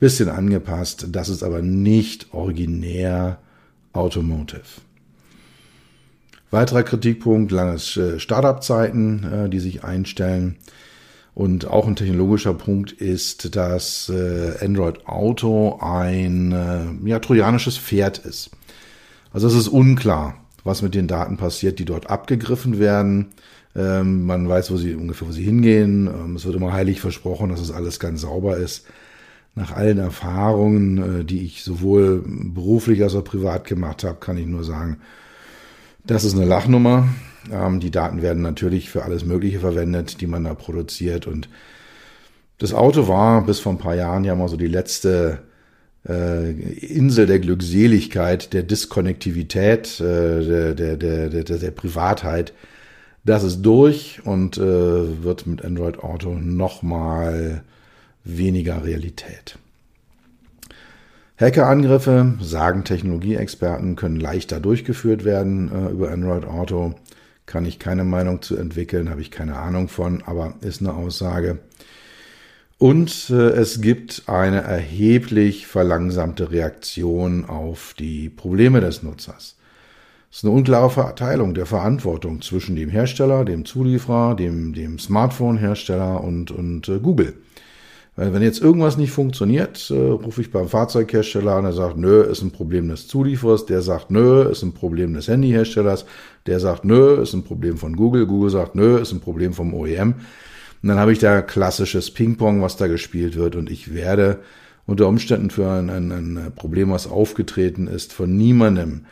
Bisschen 0.04 0.28
angepasst. 0.28 1.06
Das 1.12 1.30
ist 1.30 1.42
aber 1.42 1.62
nicht 1.62 2.34
originär 2.34 3.38
Automotive. 3.94 4.60
Weiterer 6.50 6.82
Kritikpunkt, 6.82 7.50
langes 7.50 7.96
äh, 7.96 8.20
Startup-Zeiten, 8.20 9.24
äh, 9.24 9.48
die 9.48 9.60
sich 9.60 9.82
einstellen. 9.82 10.56
Und 11.34 11.66
auch 11.66 11.86
ein 11.86 11.96
technologischer 11.96 12.52
Punkt 12.52 12.92
ist, 12.92 13.56
dass 13.56 14.10
äh, 14.10 14.52
Android 14.60 15.06
Auto 15.06 15.78
ein 15.80 17.00
ja, 17.06 17.18
trojanisches 17.18 17.78
Pferd 17.78 18.18
ist. 18.18 18.50
Also 19.32 19.48
es 19.48 19.54
ist 19.54 19.68
unklar, 19.68 20.36
was 20.64 20.82
mit 20.82 20.94
den 20.94 21.08
Daten 21.08 21.38
passiert, 21.38 21.78
die 21.78 21.86
dort 21.86 22.10
abgegriffen 22.10 22.78
werden. 22.78 23.28
Ähm, 23.74 24.26
man 24.26 24.46
weiß, 24.46 24.70
wo 24.70 24.76
sie 24.76 24.94
ungefähr, 24.94 25.26
wo 25.26 25.32
sie 25.32 25.42
hingehen. 25.42 26.08
Ähm, 26.08 26.36
es 26.36 26.44
wird 26.44 26.56
immer 26.56 26.74
heilig 26.74 27.00
versprochen, 27.00 27.48
dass 27.48 27.60
es 27.60 27.70
alles 27.70 27.98
ganz 27.98 28.20
sauber 28.20 28.58
ist. 28.58 28.84
Nach 29.56 29.72
allen 29.72 29.98
Erfahrungen, 29.98 31.20
äh, 31.20 31.24
die 31.24 31.44
ich 31.44 31.62
sowohl 31.62 32.24
beruflich 32.26 33.02
als 33.02 33.14
auch 33.14 33.24
privat 33.24 33.66
gemacht 33.66 34.04
habe, 34.04 34.18
kann 34.18 34.36
ich 34.36 34.46
nur 34.46 34.64
sagen, 34.64 34.98
das 36.04 36.24
ist 36.24 36.34
eine 36.34 36.44
Lachnummer. 36.44 37.08
Ähm, 37.52 37.80
die 37.80 37.90
Daten 37.90 38.22
werden 38.22 38.42
natürlich 38.42 38.90
für 38.90 39.04
alles 39.04 39.24
Mögliche 39.24 39.60
verwendet, 39.60 40.20
die 40.20 40.26
man 40.26 40.44
da 40.44 40.54
produziert. 40.54 41.26
Und 41.26 41.48
das 42.58 42.74
Auto 42.74 43.08
war 43.08 43.44
bis 43.44 43.60
vor 43.60 43.72
ein 43.72 43.78
paar 43.78 43.94
Jahren 43.94 44.24
ja 44.24 44.34
mal 44.34 44.48
so 44.48 44.56
die 44.56 44.66
letzte 44.66 45.40
äh, 46.08 46.50
Insel 46.50 47.26
der 47.26 47.38
Glückseligkeit, 47.38 48.52
der 48.52 48.62
Diskonnektivität, 48.62 50.00
äh, 50.00 50.44
der, 50.44 50.74
der, 50.74 50.96
der, 50.96 51.28
der, 51.28 51.58
der 51.58 51.70
Privatheit. 51.70 52.52
Das 53.24 53.42
ist 53.42 53.62
durch 53.62 54.20
und 54.24 54.58
äh, 54.58 55.22
wird 55.22 55.46
mit 55.46 55.64
Android 55.64 55.98
Auto 56.00 56.34
nochmal 56.34 57.62
weniger 58.24 58.84
Realität. 58.84 59.58
Hackerangriffe, 61.36 62.34
sagen 62.40 62.84
Technologieexperten, 62.84 63.96
können 63.96 64.20
leichter 64.20 64.60
durchgeführt 64.60 65.24
werden 65.24 65.70
äh, 65.70 65.90
über 65.90 66.10
Android 66.10 66.44
Auto. 66.44 66.94
Kann 67.46 67.66
ich 67.66 67.78
keine 67.78 68.04
Meinung 68.04 68.40
zu 68.40 68.56
entwickeln, 68.56 69.10
habe 69.10 69.20
ich 69.20 69.30
keine 69.30 69.56
Ahnung 69.56 69.88
von, 69.88 70.22
aber 70.22 70.54
ist 70.60 70.80
eine 70.80 70.94
Aussage. 70.94 71.58
Und 72.78 73.30
äh, 73.30 73.50
es 73.50 73.80
gibt 73.80 74.24
eine 74.26 74.62
erheblich 74.62 75.66
verlangsamte 75.66 76.50
Reaktion 76.50 77.44
auf 77.44 77.94
die 77.98 78.28
Probleme 78.28 78.80
des 78.80 79.02
Nutzers. 79.02 79.56
Es 80.30 80.38
ist 80.38 80.44
eine 80.44 80.54
unklare 80.54 80.90
Verteilung 80.90 81.54
der 81.54 81.66
Verantwortung 81.66 82.42
zwischen 82.42 82.76
dem 82.76 82.90
Hersteller, 82.90 83.44
dem 83.44 83.64
Zulieferer, 83.64 84.34
dem, 84.34 84.72
dem 84.72 84.98
Smartphone-Hersteller 84.98 86.22
und, 86.22 86.50
und 86.50 86.88
äh, 86.88 86.98
Google. 86.98 87.34
Weil 88.16 88.32
wenn 88.32 88.42
jetzt 88.42 88.60
irgendwas 88.60 88.96
nicht 88.96 89.10
funktioniert, 89.10 89.90
äh, 89.90 89.94
rufe 89.94 90.40
ich 90.40 90.52
beim 90.52 90.68
Fahrzeughersteller 90.68 91.56
an, 91.56 91.64
der 91.64 91.72
sagt, 91.72 91.96
nö, 91.96 92.22
ist 92.22 92.42
ein 92.42 92.52
Problem 92.52 92.88
des 92.88 93.08
Zulieferers, 93.08 93.66
der 93.66 93.82
sagt, 93.82 94.10
nö, 94.10 94.48
ist 94.48 94.62
ein 94.62 94.72
Problem 94.72 95.14
des 95.14 95.26
Handyherstellers, 95.26 96.04
der 96.46 96.60
sagt, 96.60 96.84
nö, 96.84 97.20
ist 97.20 97.34
ein 97.34 97.42
Problem 97.42 97.76
von 97.76 97.96
Google, 97.96 98.26
Google 98.26 98.50
sagt, 98.50 98.76
nö, 98.76 98.98
ist 98.98 99.12
ein 99.12 99.20
Problem 99.20 99.52
vom 99.52 99.74
OEM. 99.74 100.14
Und 100.82 100.88
dann 100.88 100.98
habe 100.98 101.12
ich 101.12 101.18
da 101.18 101.42
klassisches 101.42 102.12
Ping-Pong, 102.12 102.62
was 102.62 102.76
da 102.76 102.86
gespielt 102.86 103.36
wird 103.36 103.56
und 103.56 103.70
ich 103.70 103.94
werde 103.94 104.40
unter 104.86 105.08
Umständen 105.08 105.50
für 105.50 105.68
ein, 105.70 105.90
ein, 105.90 106.12
ein 106.12 106.52
Problem, 106.54 106.90
was 106.90 107.10
aufgetreten 107.10 107.88
ist, 107.88 108.12
von 108.12 108.36
niemandem 108.36 109.06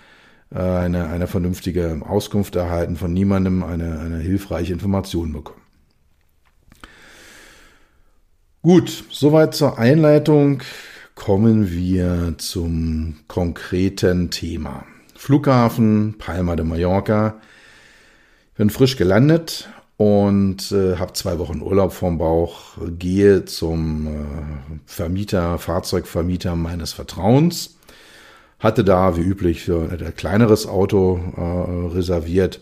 äh, 0.55 0.59
eine, 0.59 1.09
eine 1.09 1.27
vernünftige 1.27 2.03
Auskunft 2.07 2.55
erhalten, 2.55 2.97
von 2.97 3.13
niemandem 3.13 3.65
eine, 3.65 3.99
eine 3.99 4.19
hilfreiche 4.19 4.73
Information 4.73 5.33
bekommen. 5.33 5.62
Gut, 8.65 9.03
soweit 9.11 9.57
zur 9.57 9.81
Einleitung. 9.81 10.63
Kommen 11.17 11.73
wir 11.73 12.37
zum 12.39 13.17
konkreten 13.27 14.31
Thema. 14.31 14.87
Flughafen 15.17 16.15
Palma 16.17 16.55
de 16.55 16.65
Mallorca. 16.65 17.41
Ich 18.53 18.59
bin 18.59 18.71
frisch 18.71 18.97
gelandet 18.97 19.69
und 19.97 20.71
äh, 20.71 20.97
habe 20.97 21.13
zwei 21.15 21.41
Wochen 21.41 21.61
Urlaub 21.61 21.93
vorm 21.93 22.19
Bauch, 22.19 22.77
gehe 23.01 23.47
zum 23.47 24.07
äh, 24.07 24.11
Vermieter, 24.87 25.59
Fahrzeugvermieter 25.59 26.55
meines 26.55 26.93
Vertrauens. 26.93 27.79
Hatte 28.61 28.85
da 28.85 29.17
wie 29.17 29.23
üblich 29.23 29.65
so 29.65 29.81
ein 29.81 30.15
kleineres 30.15 30.69
Auto 30.69 31.21
äh, 31.37 31.97
reserviert 31.97 32.61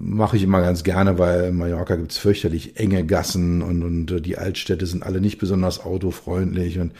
mache 0.00 0.36
ich 0.36 0.42
immer 0.42 0.60
ganz 0.60 0.84
gerne, 0.84 1.18
weil 1.18 1.44
in 1.44 1.56
Mallorca 1.56 1.96
gibt's 1.96 2.18
fürchterlich 2.18 2.78
enge 2.78 3.04
Gassen 3.04 3.62
und, 3.62 3.82
und 3.82 4.10
äh, 4.10 4.20
die 4.20 4.38
Altstädte 4.38 4.86
sind 4.86 5.02
alle 5.02 5.20
nicht 5.20 5.38
besonders 5.38 5.80
autofreundlich 5.84 6.78
und, 6.78 6.92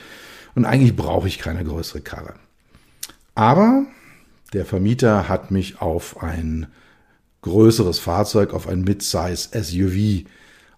und 0.54 0.64
eigentlich 0.64 0.96
brauche 0.96 1.28
ich 1.28 1.38
keine 1.38 1.64
größere 1.64 2.00
Karre. 2.00 2.34
Aber 3.34 3.84
der 4.52 4.64
Vermieter 4.64 5.28
hat 5.28 5.50
mich 5.50 5.80
auf 5.80 6.22
ein 6.22 6.66
größeres 7.42 7.98
Fahrzeug, 7.98 8.52
auf 8.52 8.66
ein 8.66 8.82
Midsize 8.82 9.48
SUV 9.52 10.28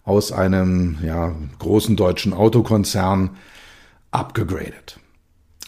aus 0.03 0.31
einem 0.31 0.97
ja, 1.03 1.35
großen 1.59 1.95
deutschen 1.95 2.33
Autokonzern 2.33 3.31
abgegradet. 4.11 4.99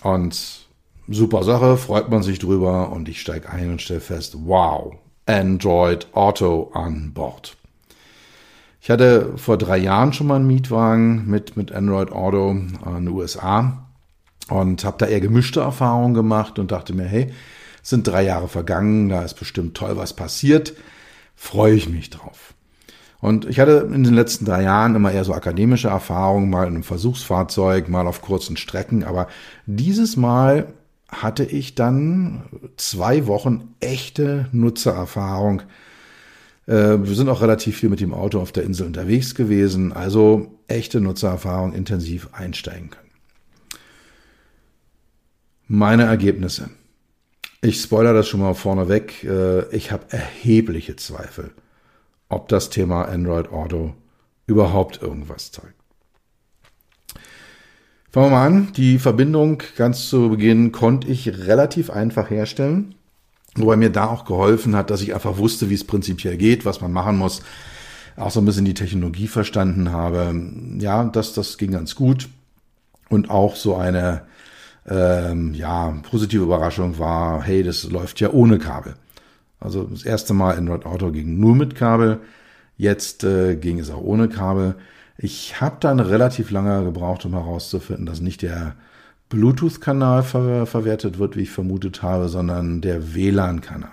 Und 0.02 0.68
super 1.08 1.44
Sache, 1.44 1.78
freut 1.78 2.10
man 2.10 2.24
sich 2.24 2.40
drüber 2.40 2.92
und 2.92 3.10
ich 3.10 3.22
steige 3.22 3.50
ein 3.50 3.72
und 3.72 3.82
stelle 3.82 4.02
fest, 4.02 4.36
wow, 4.46 4.96
Android 5.26 6.08
Auto 6.14 6.72
an 6.74 7.14
Bord. 7.14 7.56
Ich 8.82 8.90
hatte 8.90 9.38
vor 9.38 9.58
drei 9.58 9.78
Jahren 9.78 10.12
schon 10.12 10.28
mal 10.28 10.36
einen 10.36 10.48
Mietwagen 10.48 11.26
mit, 11.30 11.56
mit 11.56 11.72
Android 11.72 12.12
Auto 12.12 12.52
in 12.52 12.78
den 12.84 13.08
USA 13.08 13.86
und 14.50 14.84
habe 14.84 14.98
da 14.98 15.06
eher 15.06 15.22
gemischte 15.22 15.62
Erfahrungen 15.62 16.14
gemacht 16.14 16.60
und 16.60 16.72
dachte 16.72 16.94
mir, 16.94 17.06
hey, 17.06 17.32
sind 17.82 18.08
drei 18.08 18.24
Jahre 18.24 18.48
vergangen, 18.50 19.10
da 19.10 19.24
ist 19.24 19.36
bestimmt 19.36 19.76
toll 19.76 19.96
was 19.96 20.14
passiert, 20.14 20.74
freue 21.36 21.76
ich 21.76 21.88
mich 21.88 22.10
drauf. 22.10 22.54
Und 23.22 23.46
ich 23.46 23.62
hatte 23.62 23.90
in 23.94 24.04
den 24.04 24.14
letzten 24.14 24.44
drei 24.44 24.64
Jahren 24.64 24.96
immer 24.96 25.14
eher 25.14 25.24
so 25.24 25.34
akademische 25.34 25.88
Erfahrungen, 25.88 26.50
mal 26.50 26.68
in 26.68 26.74
einem 26.74 26.84
Versuchsfahrzeug, 26.84 27.88
mal 27.88 28.06
auf 28.06 28.22
kurzen 28.22 28.58
Strecken, 28.58 29.06
aber 29.06 29.28
dieses 29.66 30.18
Mal 30.18 30.74
hatte 31.22 31.44
ich 31.44 31.76
dann 31.76 32.44
zwei 32.78 33.28
Wochen 33.28 33.76
echte 33.80 34.48
Nutzererfahrung. 34.52 35.62
Äh, 36.66 36.98
wir 37.00 37.16
sind 37.16 37.30
auch 37.30 37.42
relativ 37.42 37.78
viel 37.78 37.90
mit 37.90 38.00
dem 38.00 38.14
Auto 38.14 38.40
auf 38.40 38.52
der 38.52 38.64
Insel 38.64 38.88
unterwegs 38.88 39.36
gewesen, 39.36 39.94
also 39.94 40.60
echte 40.68 41.02
Nutzererfahrung 41.02 41.74
intensiv 41.74 42.30
einsteigen 42.34 42.90
können. 42.90 43.04
Meine 45.68 46.04
Ergebnisse. 46.04 46.70
Ich 47.62 47.82
spoilere 47.82 48.14
das 48.14 48.28
schon 48.28 48.42
mal 48.42 48.54
vorneweg. 48.54 49.24
Äh, 49.24 49.68
ich 49.76 49.92
habe 49.92 50.06
erhebliche 50.10 50.96
Zweifel, 50.96 51.52
ob 52.30 52.50
das 52.50 52.70
Thema 52.70 53.06
Android 53.06 53.50
Auto 53.52 53.94
überhaupt 54.46 55.02
irgendwas 55.02 55.52
zeigt. 55.52 55.83
Fangen 58.14 58.28
wir 58.28 58.38
mal 58.38 58.46
an. 58.46 58.68
Die 58.78 59.00
Verbindung 59.00 59.64
ganz 59.76 60.08
zu 60.08 60.30
Beginn 60.30 60.72
konnte 60.72 61.08
ich 61.08 61.48
relativ 61.48 61.90
einfach 61.90 62.30
herstellen. 62.30 62.94
Wobei 63.56 63.76
mir 63.76 63.90
da 63.90 64.06
auch 64.06 64.26
geholfen 64.26 64.76
hat, 64.76 64.92
dass 64.92 65.02
ich 65.02 65.16
einfach 65.16 65.40
wusste, 65.40 65.72
wie 65.72 65.74
es 65.74 65.84
prinzipiell 65.84 66.38
geht, 66.38 66.64
was 66.64 66.80
man 66.80 66.92
machen 66.92 67.18
muss. 67.18 67.42
Auch 68.16 68.30
so 68.30 68.40
ein 68.40 68.46
bisschen 68.46 68.66
die 68.66 68.76
Technologie 68.76 69.26
verstanden 69.26 69.92
habe. 69.92 70.32
Ja, 70.78 71.06
das, 71.06 71.34
das 71.34 71.58
ging 71.58 71.72
ganz 71.72 71.96
gut. 71.96 72.30
Und 73.10 73.32
auch 73.32 73.56
so 73.56 73.76
eine 73.78 74.22
ähm, 74.88 75.56
ja, 75.56 76.00
positive 76.08 76.44
Überraschung 76.44 77.00
war, 77.00 77.42
hey, 77.42 77.64
das 77.64 77.84
läuft 77.90 78.20
ja 78.20 78.30
ohne 78.30 78.60
Kabel. 78.60 78.94
Also 79.60 79.86
das 79.86 80.04
erste 80.04 80.36
Mal 80.36 80.56
Android 80.56 80.86
Auto 80.86 81.10
ging 81.10 81.40
nur 81.40 81.56
mit 81.56 81.74
Kabel. 81.74 82.20
Jetzt 82.78 83.24
äh, 83.24 83.56
ging 83.56 83.80
es 83.80 83.90
auch 83.90 84.02
ohne 84.02 84.30
Kabel. 84.30 84.76
Ich 85.18 85.62
habe 85.62 85.78
dann 85.80 86.00
relativ 86.00 86.52
lange 86.52 86.84
gebraucht, 86.84 87.26
um 87.26 87.34
herauszufinden, 87.34 88.06
dass 88.06 88.22
nicht 88.22 88.42
der 88.42 88.76
Bluetooth-Kanal 89.30 90.24
ver 90.24 90.66
verwertet 90.66 91.20
wird, 91.20 91.36
wie 91.36 91.42
ich 91.42 91.52
vermutet 91.52 92.02
habe, 92.02 92.30
sondern 92.30 92.82
der 92.82 93.14
WLAN-Kanal. 93.16 93.90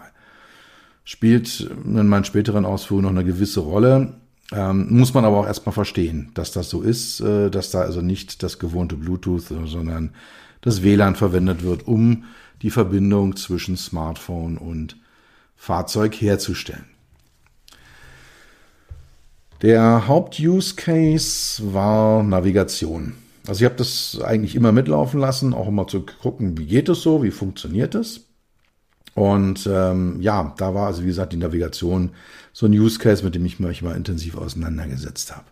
Spielt 1.05 1.61
in 1.85 2.09
meinen 2.09 2.25
späteren 2.25 2.65
Ausführungen 2.65 3.05
noch 3.05 3.11
eine 3.11 3.25
gewisse 3.25 3.61
Rolle. 3.61 4.15
Ähm, 4.53 4.87
muss 4.91 5.15
man 5.15 5.25
aber 5.25 5.39
auch 5.39 5.47
erstmal 5.47 5.73
verstehen, 5.73 6.31
dass 6.35 6.53
das 6.53 6.69
so 6.71 6.83
ist, 6.83 7.21
äh, 7.21 7.51
dass 7.51 7.71
da 7.71 7.83
also 7.83 8.01
nicht 8.01 8.43
das 8.43 8.59
gewohnte 8.59 8.97
Bluetooth, 8.97 9.45
sondern 9.65 10.11
das 10.61 10.83
WLAN 10.83 11.17
verwendet 11.17 11.63
wird, 11.63 11.87
um 11.87 12.25
die 12.63 12.71
Verbindung 12.71 13.37
zwischen 13.37 13.77
Smartphone 13.77 14.59
und 14.59 14.97
Fahrzeug 15.57 16.15
herzustellen. 16.15 16.90
Der 19.63 20.09
Haupt-Use-Case 20.09 21.75
war 21.75 22.23
Navigation. 22.23 23.17
Also 23.47 23.61
ich 23.61 23.65
habe 23.67 23.77
das 23.77 24.19
eigentlich 24.25 24.55
immer 24.55 24.73
mitlaufen 24.73 25.21
lassen, 25.21 25.53
auch 25.53 25.69
immer 25.69 25.87
zu 25.87 26.07
gucken, 26.23 26.57
wie 26.57 26.65
geht 26.65 26.89
es 26.89 27.03
so, 27.03 27.23
wie 27.23 27.31
funktioniert 27.31 27.95
es. 27.95 28.27
Und 29.15 29.69
ähm, 29.71 30.19
ja, 30.23 30.55
da 30.57 30.75
war 30.75 30.87
also 30.87 31.03
wie 31.03 31.09
gesagt 31.09 31.35
die 31.35 31.37
Navigation 31.37 32.11
so 32.55 32.67
ein 32.67 32.73
Use 32.73 32.99
Case, 32.99 33.23
mit 33.23 33.35
dem 33.35 33.45
ich 33.45 33.61
mich 33.61 33.83
mal 33.83 33.97
intensiv 33.97 34.37
auseinandergesetzt 34.37 35.35
habe. 35.35 35.45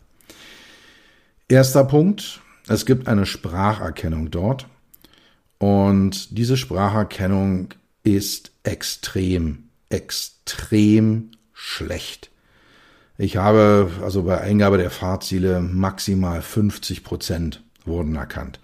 Erster 1.48 1.84
Punkt, 1.84 2.40
Es 2.66 2.86
gibt 2.86 3.08
eine 3.08 3.26
Spracherkennung 3.26 4.30
dort 4.30 4.66
und 5.58 6.36
diese 6.38 6.56
Spracherkennung 6.56 7.68
ist 8.04 8.52
extrem, 8.62 9.70
extrem 9.88 11.32
schlecht. 11.52 12.30
Ich 13.18 13.36
habe 13.36 13.90
also 14.02 14.22
bei 14.22 14.40
Eingabe 14.40 14.78
der 14.78 14.90
Fahrziele 14.90 15.60
maximal 15.60 16.40
50 16.40 17.02
Prozent 17.02 17.64
wurden 17.84 18.14
erkannt. 18.14 18.60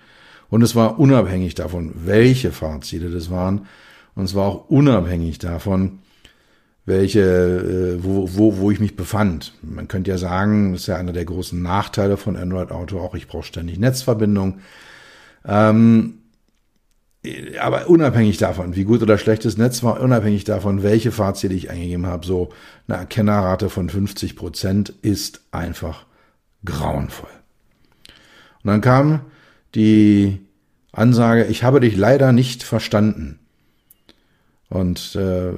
Und 0.49 0.63
es 0.63 0.77
war 0.77 1.01
unabhängig 1.01 1.57
davon, 1.57 1.93
welche 1.97 2.53
Fahrziele 2.53 3.11
das 3.11 3.31
waren. 3.31 3.67
Und 4.15 4.25
es 4.25 4.37
war 4.37 4.47
auch 4.47 4.71
unabhängig 4.71 5.39
davon, 5.39 5.99
welche, 6.87 7.21
äh, 7.21 8.05
wo, 8.05 8.29
wo, 8.35 8.59
wo 8.59 8.71
ich 8.71 8.79
mich 8.79 8.95
befand. 8.95 9.55
Man 9.63 9.89
könnte 9.89 10.13
ja 10.13 10.19
sagen, 10.19 10.73
das 10.73 10.83
ist 10.83 10.87
ja 10.87 10.97
einer 10.97 11.13
der 11.13 11.25
großen 11.25 11.61
Nachteile 11.61 12.17
von 12.17 12.37
Android 12.37 12.71
Auto, 12.71 13.01
auch 13.01 13.17
ich 13.17 13.27
brauche 13.27 13.43
ständig 13.43 13.81
Netzverbindung. 13.81 14.61
Ähm, 15.45 16.19
aber 17.61 17.89
unabhängig 17.89 18.37
davon, 18.37 18.77
wie 18.77 18.85
gut 18.85 19.03
oder 19.03 19.17
schlecht 19.19 19.45
das 19.45 19.57
Netz 19.57 19.83
war, 19.83 20.01
unabhängig 20.01 20.45
davon, 20.45 20.83
welche 20.83 21.11
Fahrziele 21.11 21.55
ich 21.55 21.71
eingegeben 21.71 22.07
habe, 22.07 22.27
so 22.27 22.51
eine 22.87 22.99
Erkennerrate 22.99 23.71
von 23.71 23.89
50 23.89 24.37
Prozent 24.37 24.93
ist 25.03 25.41
einfach 25.51 26.05
grauenvoll. 26.65 27.31
Und 28.63 28.71
dann 28.71 28.81
kam 28.81 29.21
die 29.75 30.41
Ansage, 30.93 31.47
ich 31.47 31.63
habe 31.63 31.81
dich 31.81 31.97
leider 31.97 32.33
nicht 32.33 32.63
verstanden. 32.63 33.39
Und 34.69 35.15
äh, 35.15 35.53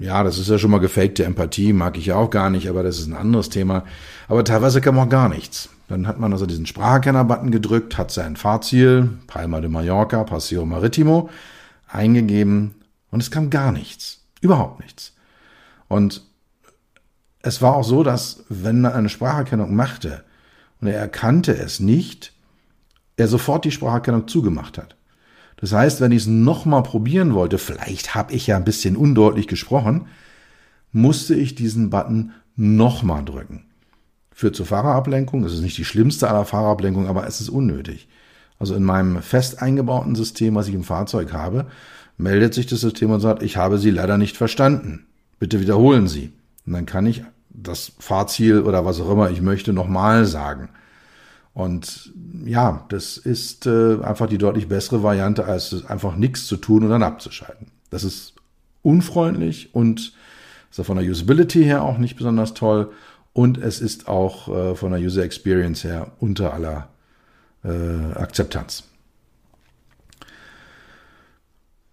ja, 0.00 0.22
das 0.22 0.38
ist 0.38 0.48
ja 0.48 0.58
schon 0.58 0.70
mal 0.70 0.78
gefakte 0.78 1.24
Empathie, 1.24 1.72
mag 1.72 1.98
ich 1.98 2.06
ja 2.06 2.16
auch 2.16 2.30
gar 2.30 2.50
nicht, 2.50 2.68
aber 2.68 2.82
das 2.82 2.98
ist 2.98 3.06
ein 3.06 3.16
anderes 3.16 3.48
Thema. 3.48 3.84
Aber 4.28 4.44
teilweise 4.44 4.80
kann 4.80 4.94
man 4.94 5.06
auch 5.06 5.10
gar 5.10 5.28
nichts. 5.28 5.70
Dann 5.90 6.06
hat 6.06 6.20
man 6.20 6.32
also 6.32 6.46
diesen 6.46 6.66
Spracherkenner-Button 6.66 7.50
gedrückt, 7.50 7.98
hat 7.98 8.12
sein 8.12 8.36
Fahrziel, 8.36 9.10
Palma 9.26 9.60
de 9.60 9.68
Mallorca, 9.68 10.22
Paseo 10.22 10.64
Maritimo, 10.64 11.28
eingegeben 11.88 12.76
und 13.10 13.20
es 13.20 13.32
kam 13.32 13.50
gar 13.50 13.72
nichts. 13.72 14.20
Überhaupt 14.40 14.78
nichts. 14.78 15.16
Und 15.88 16.22
es 17.42 17.60
war 17.60 17.74
auch 17.74 17.82
so, 17.82 18.04
dass 18.04 18.44
wenn 18.48 18.82
man 18.82 18.92
eine 18.92 19.08
Spracherkennung 19.08 19.74
machte 19.74 20.22
und 20.80 20.86
er 20.86 20.96
erkannte 20.96 21.56
es 21.56 21.80
nicht, 21.80 22.34
er 23.16 23.26
sofort 23.26 23.64
die 23.64 23.72
Spracherkennung 23.72 24.28
zugemacht 24.28 24.78
hat. 24.78 24.94
Das 25.56 25.72
heißt, 25.72 26.00
wenn 26.00 26.12
ich 26.12 26.22
es 26.22 26.28
nochmal 26.28 26.84
probieren 26.84 27.34
wollte, 27.34 27.58
vielleicht 27.58 28.14
habe 28.14 28.32
ich 28.32 28.46
ja 28.46 28.56
ein 28.56 28.64
bisschen 28.64 28.96
undeutlich 28.96 29.48
gesprochen, 29.48 30.06
musste 30.92 31.34
ich 31.34 31.56
diesen 31.56 31.90
Button 31.90 32.30
nochmal 32.54 33.24
drücken 33.24 33.69
führt 34.40 34.56
zur 34.56 34.64
Fahrerablenkung. 34.64 35.42
Das 35.42 35.52
ist 35.52 35.60
nicht 35.60 35.76
die 35.76 35.84
schlimmste 35.84 36.30
aller 36.30 36.46
Fahrerablenkungen, 36.46 37.10
aber 37.10 37.26
es 37.26 37.42
ist 37.42 37.50
unnötig. 37.50 38.08
Also 38.58 38.74
in 38.74 38.82
meinem 38.82 39.20
fest 39.20 39.60
eingebauten 39.60 40.14
System, 40.14 40.54
was 40.54 40.66
ich 40.66 40.74
im 40.74 40.82
Fahrzeug 40.82 41.34
habe, 41.34 41.66
meldet 42.16 42.54
sich 42.54 42.66
das 42.66 42.80
System 42.80 43.10
und 43.10 43.20
sagt, 43.20 43.42
ich 43.42 43.58
habe 43.58 43.76
Sie 43.76 43.90
leider 43.90 44.16
nicht 44.16 44.38
verstanden. 44.38 45.04
Bitte 45.38 45.60
wiederholen 45.60 46.08
Sie. 46.08 46.32
Und 46.66 46.72
dann 46.72 46.86
kann 46.86 47.04
ich 47.04 47.22
das 47.50 47.92
Fahrziel 47.98 48.62
oder 48.62 48.86
was 48.86 48.98
auch 49.02 49.10
immer 49.10 49.30
ich 49.30 49.42
möchte 49.42 49.74
nochmal 49.74 50.24
sagen. 50.24 50.70
Und 51.52 52.10
ja, 52.46 52.86
das 52.88 53.18
ist 53.18 53.66
äh, 53.66 54.02
einfach 54.02 54.26
die 54.26 54.38
deutlich 54.38 54.68
bessere 54.68 55.02
Variante, 55.02 55.44
als 55.44 55.84
einfach 55.84 56.16
nichts 56.16 56.46
zu 56.46 56.56
tun 56.56 56.84
und 56.84 56.88
dann 56.88 57.02
abzuschalten. 57.02 57.66
Das 57.90 58.04
ist 58.04 58.36
unfreundlich 58.80 59.74
und 59.74 60.14
ist 60.70 60.82
von 60.86 60.96
der 60.96 61.06
Usability 61.06 61.62
her 61.62 61.82
auch 61.82 61.98
nicht 61.98 62.16
besonders 62.16 62.54
toll 62.54 62.90
und 63.40 63.56
es 63.56 63.80
ist 63.80 64.06
auch 64.06 64.48
äh, 64.54 64.74
von 64.74 64.92
der 64.92 65.00
User 65.00 65.22
Experience 65.22 65.82
her 65.82 66.12
unter 66.18 66.52
aller 66.52 66.90
äh, 67.64 67.70
Akzeptanz. 68.14 68.84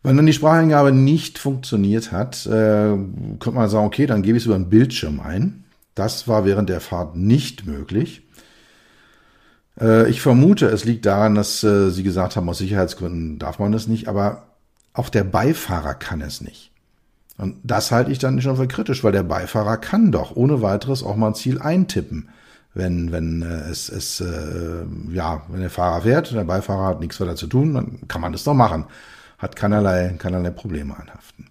Wenn 0.04 0.18
dann 0.18 0.26
die 0.26 0.34
Spracheingabe 0.34 0.92
nicht 0.92 1.40
funktioniert 1.40 2.12
hat, 2.12 2.46
äh, 2.48 2.50
könnte 2.50 3.52
man 3.52 3.70
sagen, 3.70 3.86
okay, 3.86 4.08
dann 4.08 4.24
gebe 4.24 4.38
ich 4.38 4.44
es 4.44 4.46
über 4.46 4.56
einen 4.56 4.70
Bildschirm 4.70 5.22
ein. 5.22 5.64
Das 5.96 6.28
war 6.28 6.44
während 6.44 6.68
der 6.68 6.82
Fahrt 6.82 7.16
nicht 7.16 7.66
möglich. 7.66 8.24
Äh, 9.80 10.10
ich 10.10 10.20
vermute, 10.20 10.66
es 10.66 10.84
liegt 10.84 11.06
daran, 11.06 11.36
dass 11.36 11.64
äh, 11.64 11.92
Sie 11.92 12.04
gesagt 12.04 12.36
haben, 12.36 12.50
aus 12.50 12.58
Sicherheitsgründen 12.58 13.40
darf 13.40 13.58
man 13.58 13.72
das 13.72 13.88
nicht, 13.88 14.10
aber 14.10 14.48
auch 14.92 15.08
der 15.08 15.24
Beifahrer 15.24 15.94
kann 15.94 16.20
es 16.20 16.42
nicht. 16.42 16.72
Und 17.38 17.58
das 17.64 17.92
halte 17.92 18.12
ich 18.12 18.20
dann 18.20 18.42
schon 18.42 18.58
für 18.58 18.68
kritisch, 18.68 19.04
weil 19.04 19.12
der 19.12 19.24
Beifahrer 19.24 19.78
kann 19.78 20.12
doch 20.12 20.36
ohne 20.36 20.62
weiteres 20.62 21.04
auch 21.04 21.16
mal 21.16 21.28
ein 21.28 21.36
Ziel 21.36 21.62
eintippen. 21.62 22.30
Wenn, 22.74 23.12
wenn 23.12 23.42
äh, 23.42 23.70
es, 23.70 23.90
es 23.90 24.22
äh, 24.22 24.86
ja, 25.12 25.44
wenn 25.50 25.62
der 25.62 25.70
Fahrer 25.70 26.02
fährt, 26.02 26.34
der 26.34 26.44
Beifahrer 26.44 26.88
hat 26.88 27.00
nichts 27.00 27.20
weiter 27.20 27.36
zu 27.36 27.48
tun, 27.48 27.74
dann 27.74 28.08
kann 28.08 28.22
man 28.22 28.34
das 28.34 28.44
doch 28.44 28.54
machen. 28.54 28.86
Hat 29.38 29.56
keinerlei, 29.56 30.16
keinerlei 30.18 30.52
Probleme 30.52 30.96
anhaften. 30.96 31.48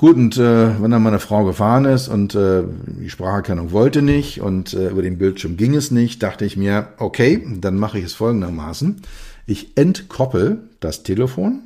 Gut, 0.00 0.16
und 0.16 0.38
äh, 0.38 0.80
wenn 0.80 0.90
dann 0.90 1.02
meine 1.02 1.18
Frau 1.18 1.44
gefahren 1.44 1.84
ist 1.84 2.08
und 2.08 2.34
äh, 2.34 2.62
die 2.86 3.10
Spracherkennung 3.10 3.70
wollte 3.70 4.00
nicht 4.00 4.40
und 4.40 4.72
äh, 4.72 4.88
über 4.88 5.02
den 5.02 5.18
Bildschirm 5.18 5.58
ging 5.58 5.74
es 5.74 5.90
nicht, 5.90 6.22
dachte 6.22 6.46
ich 6.46 6.56
mir, 6.56 6.88
okay, 6.96 7.46
dann 7.60 7.76
mache 7.76 7.98
ich 7.98 8.06
es 8.06 8.14
folgendermaßen. 8.14 9.02
Ich 9.44 9.76
entkoppel 9.76 10.62
das 10.80 11.02
Telefon, 11.02 11.60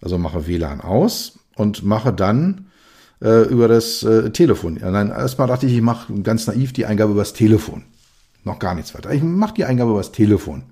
also 0.00 0.18
mache 0.18 0.48
WLAN 0.48 0.80
aus, 0.80 1.38
und 1.62 1.82
mache 1.82 2.12
dann 2.12 2.66
äh, 3.22 3.48
über 3.48 3.68
das 3.68 4.02
äh, 4.02 4.30
Telefon. 4.30 4.78
Nein, 4.82 5.08
erstmal 5.08 5.48
dachte 5.48 5.66
ich, 5.66 5.74
ich 5.74 5.80
mache 5.80 6.12
ganz 6.22 6.46
naiv 6.46 6.72
die 6.72 6.84
Eingabe 6.84 7.12
übers 7.12 7.32
Telefon. 7.32 7.84
Noch 8.44 8.58
gar 8.58 8.74
nichts 8.74 8.94
weiter. 8.94 9.12
Ich 9.12 9.22
mache 9.22 9.54
die 9.54 9.64
Eingabe 9.64 9.92
übers 9.92 10.12
Telefon. 10.12 10.64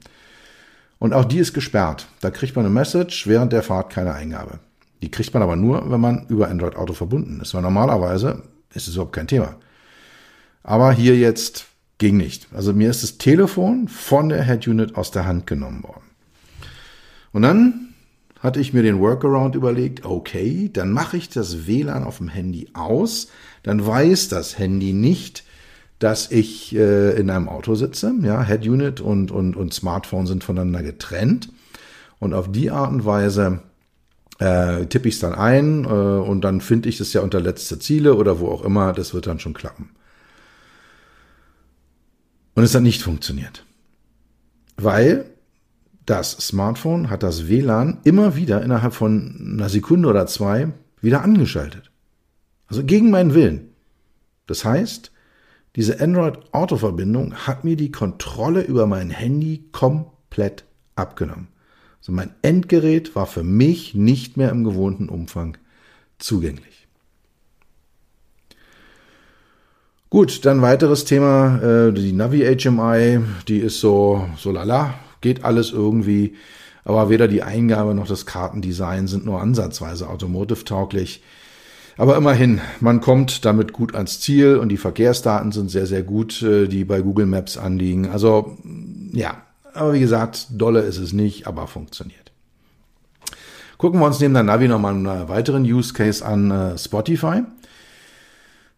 Und 0.98 1.14
auch 1.14 1.24
die 1.24 1.38
ist 1.38 1.54
gesperrt. 1.54 2.08
Da 2.20 2.30
kriegt 2.30 2.56
man 2.56 2.66
eine 2.66 2.74
Message, 2.74 3.26
während 3.26 3.52
der 3.52 3.62
Fahrt 3.62 3.90
keine 3.90 4.12
Eingabe. 4.12 4.58
Die 5.02 5.10
kriegt 5.10 5.32
man 5.32 5.42
aber 5.42 5.56
nur, 5.56 5.90
wenn 5.90 6.00
man 6.00 6.26
über 6.28 6.48
Android 6.48 6.76
Auto 6.76 6.92
verbunden 6.92 7.40
ist. 7.40 7.54
Weil 7.54 7.62
normalerweise 7.62 8.42
ist 8.74 8.88
es 8.88 8.94
überhaupt 8.94 9.14
kein 9.14 9.28
Thema. 9.28 9.54
Aber 10.62 10.92
hier 10.92 11.16
jetzt 11.16 11.66
ging 11.98 12.16
nicht. 12.16 12.48
Also 12.52 12.72
mir 12.72 12.90
ist 12.90 13.02
das 13.02 13.18
Telefon 13.18 13.88
von 13.88 14.28
der 14.28 14.44
Head 14.44 14.66
Unit 14.66 14.96
aus 14.96 15.10
der 15.10 15.26
Hand 15.26 15.46
genommen 15.46 15.82
worden. 15.84 16.04
Und 17.32 17.42
dann 17.42 17.89
hatte 18.40 18.60
ich 18.60 18.72
mir 18.72 18.82
den 18.82 18.98
Workaround 18.98 19.54
überlegt, 19.54 20.04
okay, 20.04 20.70
dann 20.72 20.92
mache 20.92 21.16
ich 21.16 21.28
das 21.28 21.66
WLAN 21.66 22.04
auf 22.04 22.18
dem 22.18 22.28
Handy 22.28 22.68
aus, 22.72 23.28
dann 23.62 23.86
weiß 23.86 24.28
das 24.28 24.58
Handy 24.58 24.92
nicht, 24.92 25.44
dass 25.98 26.30
ich 26.30 26.74
äh, 26.74 27.12
in 27.18 27.28
einem 27.28 27.48
Auto 27.48 27.74
sitze. 27.74 28.12
Ja, 28.22 28.42
Head 28.42 28.66
Unit 28.66 29.00
und, 29.00 29.30
und, 29.30 29.54
und 29.54 29.74
Smartphone 29.74 30.26
sind 30.26 30.42
voneinander 30.42 30.82
getrennt. 30.82 31.50
Und 32.18 32.32
auf 32.32 32.50
die 32.50 32.70
Art 32.70 32.90
und 32.90 33.04
Weise 33.04 33.60
äh, 34.38 34.86
tippe 34.86 35.08
ich 35.08 35.14
es 35.14 35.20
dann 35.20 35.34
ein 35.34 35.84
äh, 35.84 35.88
und 35.88 36.40
dann 36.42 36.62
finde 36.62 36.88
ich 36.88 36.96
das 36.96 37.12
ja 37.12 37.20
unter 37.20 37.40
letzte 37.40 37.78
Ziele 37.78 38.14
oder 38.14 38.40
wo 38.40 38.48
auch 38.48 38.64
immer, 38.64 38.94
das 38.94 39.12
wird 39.12 39.26
dann 39.26 39.38
schon 39.38 39.52
klappen. 39.52 39.90
Und 42.54 42.64
es 42.64 42.74
hat 42.74 42.82
nicht 42.82 43.02
funktioniert. 43.02 43.64
Weil 44.76 45.29
das 46.10 46.32
Smartphone 46.32 47.08
hat 47.08 47.22
das 47.22 47.46
WLAN 47.46 47.98
immer 48.02 48.34
wieder 48.34 48.62
innerhalb 48.62 48.94
von 48.94 49.54
einer 49.54 49.68
Sekunde 49.68 50.08
oder 50.08 50.26
zwei 50.26 50.72
wieder 51.00 51.22
angeschaltet. 51.22 51.92
Also 52.66 52.82
gegen 52.82 53.10
meinen 53.10 53.32
Willen. 53.32 53.68
Das 54.48 54.64
heißt, 54.64 55.12
diese 55.76 56.00
Android-Autoverbindung 56.00 57.34
hat 57.46 57.62
mir 57.62 57.76
die 57.76 57.92
Kontrolle 57.92 58.62
über 58.62 58.88
mein 58.88 59.10
Handy 59.10 59.68
komplett 59.70 60.64
abgenommen. 60.96 61.46
Also 62.00 62.10
mein 62.10 62.34
Endgerät 62.42 63.14
war 63.14 63.28
für 63.28 63.44
mich 63.44 63.94
nicht 63.94 64.36
mehr 64.36 64.50
im 64.50 64.64
gewohnten 64.64 65.08
Umfang 65.08 65.58
zugänglich. 66.18 66.88
Gut, 70.08 70.44
dann 70.44 70.60
weiteres 70.60 71.04
Thema, 71.04 71.62
äh, 71.62 71.92
die 71.92 72.12
Navi 72.12 72.40
HMI, 72.40 73.20
die 73.46 73.58
ist 73.58 73.78
so, 73.78 74.28
so 74.36 74.50
lala, 74.50 74.94
geht 75.20 75.44
alles 75.44 75.72
irgendwie. 75.72 76.34
Aber 76.84 77.10
weder 77.10 77.28
die 77.28 77.42
Eingabe 77.42 77.94
noch 77.94 78.06
das 78.06 78.26
Kartendesign 78.26 79.06
sind 79.06 79.24
nur 79.24 79.40
ansatzweise 79.40 80.08
automotive-tauglich. 80.08 81.22
Aber 81.96 82.16
immerhin, 82.16 82.60
man 82.80 83.00
kommt 83.00 83.44
damit 83.44 83.74
gut 83.74 83.94
ans 83.94 84.20
Ziel 84.20 84.56
und 84.56 84.70
die 84.70 84.78
Verkehrsdaten 84.78 85.52
sind 85.52 85.70
sehr, 85.70 85.86
sehr 85.86 86.02
gut, 86.02 86.40
äh, 86.42 86.66
die 86.66 86.84
bei 86.84 87.02
Google 87.02 87.26
Maps 87.26 87.58
anliegen. 87.58 88.08
Also 88.08 88.56
ja, 89.12 89.42
aber 89.74 89.92
wie 89.92 90.00
gesagt, 90.00 90.46
dolle 90.50 90.80
ist 90.80 90.98
es 90.98 91.12
nicht, 91.12 91.46
aber 91.46 91.66
funktioniert. 91.66 92.32
Gucken 93.76 94.00
wir 94.00 94.06
uns 94.06 94.20
neben 94.20 94.34
der 94.34 94.42
Navi 94.42 94.68
nochmal 94.68 94.94
einen 94.94 95.28
weiteren 95.28 95.64
Use 95.64 95.92
Case 95.92 96.24
an, 96.24 96.50
äh, 96.50 96.78
Spotify. 96.78 97.42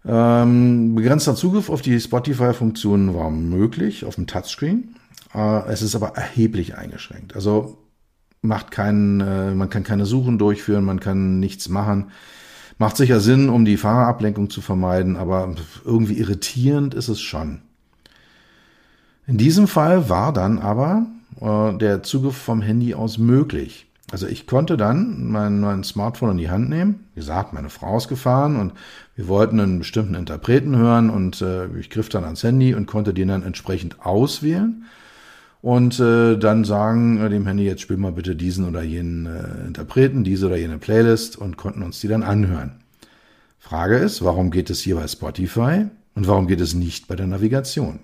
Ähm, 0.04 0.94
begrenzter 0.94 1.36
Zugriff 1.36 1.70
auf 1.70 1.82
die 1.82 2.00
Spotify-Funktionen 2.00 3.14
war 3.14 3.30
möglich 3.30 4.04
auf 4.04 4.16
dem 4.16 4.26
Touchscreen. 4.26 4.96
Äh, 5.34 5.68
es 5.68 5.82
ist 5.82 5.94
aber 5.94 6.16
erheblich 6.16 6.76
eingeschränkt. 6.76 7.34
Also 7.36 7.78
macht 8.40 8.70
keinen, 8.70 9.20
äh, 9.20 9.54
man 9.54 9.70
kann 9.70 9.84
keine 9.84 10.06
Suchen 10.06 10.38
durchführen, 10.38 10.84
man 10.84 11.00
kann 11.00 11.38
nichts 11.38 11.68
machen. 11.68 12.10
Macht 12.78 12.96
sicher 12.96 13.20
Sinn, 13.20 13.48
um 13.48 13.64
die 13.64 13.76
Fahrerablenkung 13.76 14.50
zu 14.50 14.60
vermeiden, 14.60 15.16
aber 15.16 15.54
irgendwie 15.84 16.18
irritierend 16.18 16.94
ist 16.94 17.08
es 17.08 17.20
schon. 17.20 17.62
In 19.26 19.38
diesem 19.38 19.68
Fall 19.68 20.08
war 20.08 20.32
dann 20.32 20.58
aber 20.58 21.06
äh, 21.40 21.78
der 21.78 22.02
Zugriff 22.02 22.36
vom 22.36 22.60
Handy 22.60 22.94
aus 22.94 23.18
möglich. 23.18 23.86
Also 24.12 24.26
ich 24.26 24.46
konnte 24.46 24.76
dann 24.76 25.30
mein, 25.30 25.60
mein 25.60 25.84
Smartphone 25.84 26.32
in 26.32 26.36
die 26.36 26.50
Hand 26.50 26.68
nehmen. 26.68 27.06
Wie 27.14 27.20
gesagt, 27.20 27.54
meine 27.54 27.70
Frau 27.70 27.96
ist 27.96 28.08
gefahren 28.08 28.60
und 28.60 28.74
wir 29.16 29.26
wollten 29.26 29.58
einen 29.58 29.78
bestimmten 29.78 30.14
Interpreten 30.14 30.76
hören 30.76 31.08
und 31.08 31.40
äh, 31.40 31.66
ich 31.78 31.88
griff 31.88 32.10
dann 32.10 32.24
ans 32.24 32.42
Handy 32.42 32.74
und 32.74 32.84
konnte 32.84 33.14
den 33.14 33.28
dann 33.28 33.42
entsprechend 33.42 34.04
auswählen 34.04 34.84
und 35.62 35.98
äh, 35.98 36.36
dann 36.36 36.64
sagen 36.64 37.22
äh, 37.22 37.30
dem 37.30 37.46
Handy, 37.46 37.64
jetzt 37.64 37.80
spiel 37.80 37.96
mal 37.96 38.12
bitte 38.12 38.36
diesen 38.36 38.68
oder 38.68 38.82
jenen 38.82 39.24
äh, 39.24 39.66
Interpreten, 39.66 40.24
diese 40.24 40.46
oder 40.48 40.58
jene 40.58 40.76
Playlist 40.76 41.38
und 41.38 41.56
konnten 41.56 41.82
uns 41.82 42.00
die 42.00 42.08
dann 42.08 42.22
anhören. 42.22 42.82
Frage 43.60 43.96
ist, 43.96 44.22
warum 44.22 44.50
geht 44.50 44.68
es 44.68 44.82
hier 44.82 44.96
bei 44.96 45.08
Spotify 45.08 45.86
und 46.14 46.26
warum 46.26 46.48
geht 46.48 46.60
es 46.60 46.74
nicht 46.74 47.08
bei 47.08 47.16
der 47.16 47.28
Navigation? 47.28 48.00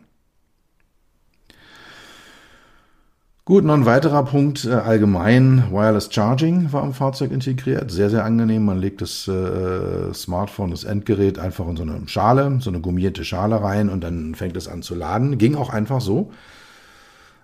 Gut, 3.48 3.64
noch 3.64 3.72
ein 3.72 3.87
weiterer 3.87 4.24
Punkt, 4.26 4.66
äh, 4.66 4.72
allgemein 4.74 5.70
Wireless 5.70 6.11
Charging 6.12 6.70
war 6.70 6.84
im 6.84 6.92
Fahrzeug 6.92 7.32
integriert. 7.32 7.90
Sehr, 7.90 8.11
sehr 8.11 8.26
angenehm. 8.26 8.66
Man 8.66 8.76
legt 8.76 9.00
das 9.00 9.26
äh, 9.26 10.12
Smartphone, 10.12 10.70
das 10.70 10.84
Endgerät 10.84 11.38
einfach 11.38 11.66
in 11.66 11.78
so 11.78 11.82
eine 11.82 12.02
Schale, 12.08 12.58
so 12.61 12.68
eine 12.68 12.80
gummierte 12.80 13.24
Schale 13.24 13.62
rein 13.62 13.88
und 13.88 14.04
dann 14.04 14.34
fängt 14.34 14.54
es 14.58 14.68
an 14.68 14.82
zu 14.82 14.94
laden. 14.94 15.38
Ging 15.38 15.54
auch 15.54 15.70
einfach 15.70 16.02
so. 16.02 16.30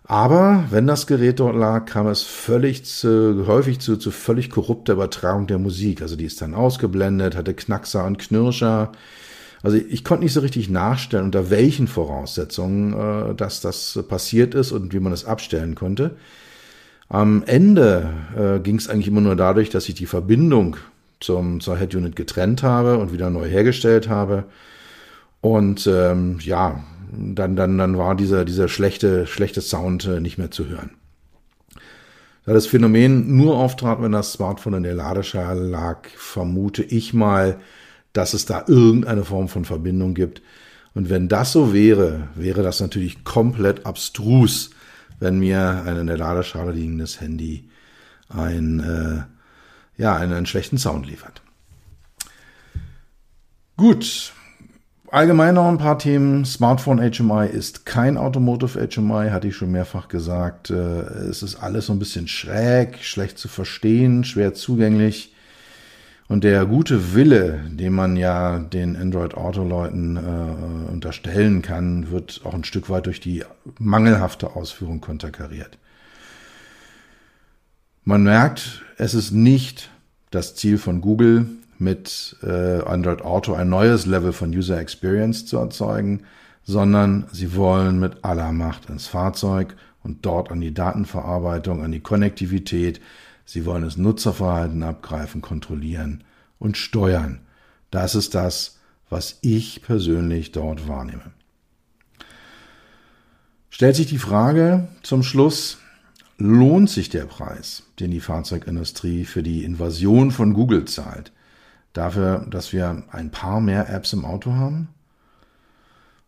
Aber 0.04 0.64
wenn 0.68 0.86
das 0.86 1.06
Gerät 1.06 1.40
dort 1.40 1.56
lag, 1.56 1.86
kam 1.86 2.06
es 2.06 2.22
völlig 2.22 2.84
zu, 2.84 3.46
häufig 3.46 3.80
zu, 3.80 3.96
zu 3.96 4.10
völlig 4.10 4.50
korrupter 4.50 4.92
Übertragung 4.92 5.46
der 5.46 5.58
Musik. 5.58 6.02
Also 6.02 6.16
die 6.16 6.26
ist 6.26 6.42
dann 6.42 6.52
ausgeblendet, 6.52 7.34
hatte 7.34 7.54
Knackser 7.54 8.04
und 8.04 8.18
Knirscher. 8.18 8.92
Also 9.64 9.78
ich 9.78 10.04
konnte 10.04 10.24
nicht 10.24 10.34
so 10.34 10.40
richtig 10.40 10.68
nachstellen, 10.68 11.24
unter 11.24 11.48
welchen 11.48 11.88
Voraussetzungen 11.88 12.92
äh, 12.92 13.34
dass 13.34 13.62
das 13.62 13.98
passiert 14.06 14.54
ist 14.54 14.72
und 14.72 14.92
wie 14.92 15.00
man 15.00 15.10
es 15.10 15.24
abstellen 15.24 15.74
konnte. 15.74 16.16
Am 17.08 17.42
Ende 17.46 18.10
äh, 18.36 18.60
ging 18.60 18.76
es 18.76 18.90
eigentlich 18.90 19.08
immer 19.08 19.22
nur 19.22 19.36
dadurch, 19.36 19.70
dass 19.70 19.88
ich 19.88 19.94
die 19.94 20.04
Verbindung 20.04 20.76
zum, 21.18 21.60
zur 21.60 21.78
Head 21.78 21.94
Unit 21.94 22.14
getrennt 22.14 22.62
habe 22.62 22.98
und 22.98 23.10
wieder 23.10 23.30
neu 23.30 23.48
hergestellt 23.48 24.10
habe. 24.10 24.44
Und 25.40 25.86
ähm, 25.86 26.40
ja, 26.40 26.84
dann, 27.10 27.56
dann, 27.56 27.78
dann 27.78 27.96
war 27.96 28.14
dieser, 28.16 28.44
dieser 28.44 28.68
schlechte, 28.68 29.26
schlechte 29.26 29.62
Sound 29.62 30.04
äh, 30.04 30.20
nicht 30.20 30.36
mehr 30.36 30.50
zu 30.50 30.68
hören. 30.68 30.90
Da 32.44 32.52
das 32.52 32.66
Phänomen 32.66 33.34
nur 33.34 33.56
auftrat, 33.56 34.02
wenn 34.02 34.12
das 34.12 34.32
Smartphone 34.32 34.74
in 34.74 34.82
der 34.82 34.94
Ladeschale 34.94 35.62
lag, 35.62 36.06
vermute 36.16 36.82
ich 36.82 37.14
mal, 37.14 37.58
dass 38.14 38.32
es 38.32 38.46
da 38.46 38.64
irgendeine 38.66 39.24
Form 39.24 39.48
von 39.48 39.66
Verbindung 39.66 40.14
gibt. 40.14 40.40
Und 40.94 41.10
wenn 41.10 41.28
das 41.28 41.52
so 41.52 41.74
wäre, 41.74 42.28
wäre 42.34 42.62
das 42.62 42.80
natürlich 42.80 43.24
komplett 43.24 43.84
abstrus, 43.84 44.70
wenn 45.20 45.38
mir 45.38 45.82
ein 45.84 45.98
in 45.98 46.06
der 46.06 46.16
Ladeschale 46.16 46.72
liegendes 46.72 47.20
Handy 47.20 47.68
ein, 48.30 48.80
äh, 48.80 50.00
ja, 50.00 50.16
einen, 50.16 50.32
einen 50.32 50.46
schlechten 50.46 50.78
Sound 50.78 51.06
liefert. 51.06 51.42
Gut, 53.76 54.32
Allgemein 55.14 55.54
noch 55.54 55.68
ein 55.68 55.78
paar 55.78 55.96
Themen. 55.96 56.44
Smartphone 56.44 56.98
HMI 56.98 57.46
ist 57.46 57.86
kein 57.86 58.16
Automotive 58.16 58.88
HMI, 58.88 59.30
hatte 59.30 59.46
ich 59.46 59.54
schon 59.54 59.70
mehrfach 59.70 60.08
gesagt. 60.08 60.70
Äh, 60.70 60.74
es 60.74 61.44
ist 61.44 61.54
alles 61.54 61.86
so 61.86 61.92
ein 61.92 62.00
bisschen 62.00 62.26
schräg, 62.26 62.98
schlecht 63.04 63.38
zu 63.38 63.46
verstehen, 63.46 64.24
schwer 64.24 64.54
zugänglich. 64.54 65.33
Und 66.26 66.42
der 66.42 66.64
gute 66.64 67.14
Wille, 67.14 67.60
den 67.68 67.92
man 67.92 68.16
ja 68.16 68.58
den 68.58 68.96
Android 68.96 69.34
Auto 69.34 69.62
Leuten 69.62 70.16
äh, 70.16 70.90
unterstellen 70.90 71.60
kann, 71.60 72.10
wird 72.10 72.40
auch 72.44 72.54
ein 72.54 72.64
Stück 72.64 72.88
weit 72.88 73.06
durch 73.06 73.20
die 73.20 73.44
mangelhafte 73.78 74.56
Ausführung 74.56 75.00
konterkariert. 75.00 75.78
Man 78.04 78.22
merkt, 78.22 78.82
es 78.96 79.14
ist 79.14 79.32
nicht 79.32 79.90
das 80.30 80.54
Ziel 80.54 80.78
von 80.78 81.00
Google, 81.00 81.46
mit 81.78 82.36
äh, 82.42 82.80
Android 82.82 83.22
Auto 83.22 83.54
ein 83.54 83.68
neues 83.68 84.06
Level 84.06 84.32
von 84.32 84.50
User 84.50 84.78
Experience 84.78 85.46
zu 85.46 85.58
erzeugen, 85.58 86.22
sondern 86.64 87.26
sie 87.32 87.54
wollen 87.54 88.00
mit 88.00 88.24
aller 88.24 88.52
Macht 88.52 88.88
ins 88.88 89.06
Fahrzeug 89.06 89.76
und 90.02 90.24
dort 90.24 90.50
an 90.50 90.60
die 90.60 90.72
Datenverarbeitung, 90.74 91.82
an 91.82 91.92
die 91.92 92.00
Konnektivität. 92.00 93.00
Sie 93.44 93.66
wollen 93.66 93.82
das 93.82 93.96
Nutzerverhalten 93.96 94.82
abgreifen, 94.82 95.40
kontrollieren 95.40 96.24
und 96.58 96.76
steuern. 96.76 97.40
Das 97.90 98.14
ist 98.14 98.34
das, 98.34 98.78
was 99.10 99.38
ich 99.42 99.82
persönlich 99.82 100.52
dort 100.52 100.88
wahrnehme. 100.88 101.32
Stellt 103.70 103.96
sich 103.96 104.06
die 104.06 104.18
Frage 104.18 104.88
zum 105.02 105.22
Schluss, 105.22 105.78
lohnt 106.38 106.90
sich 106.90 107.08
der 107.08 107.26
Preis, 107.26 107.82
den 108.00 108.10
die 108.10 108.20
Fahrzeugindustrie 108.20 109.24
für 109.24 109.42
die 109.42 109.64
Invasion 109.64 110.30
von 110.30 110.54
Google 110.54 110.84
zahlt? 110.86 111.32
dafür, 111.94 112.44
dass 112.50 112.74
wir 112.74 113.04
ein 113.10 113.30
paar 113.30 113.60
mehr 113.60 113.88
Apps 113.88 114.12
im 114.12 114.26
Auto 114.26 114.52
haben. 114.52 114.88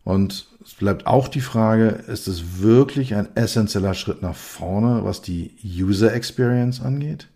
Und 0.07 0.47
es 0.63 0.73
bleibt 0.73 1.05
auch 1.05 1.27
die 1.27 1.41
Frage, 1.41 1.89
ist 1.89 2.29
es 2.29 2.61
wirklich 2.61 3.13
ein 3.13 3.35
essentieller 3.35 3.93
Schritt 3.93 4.21
nach 4.21 4.37
vorne, 4.37 5.03
was 5.03 5.21
die 5.21 5.53
User 5.61 6.13
Experience 6.13 6.79
angeht? 6.81 7.27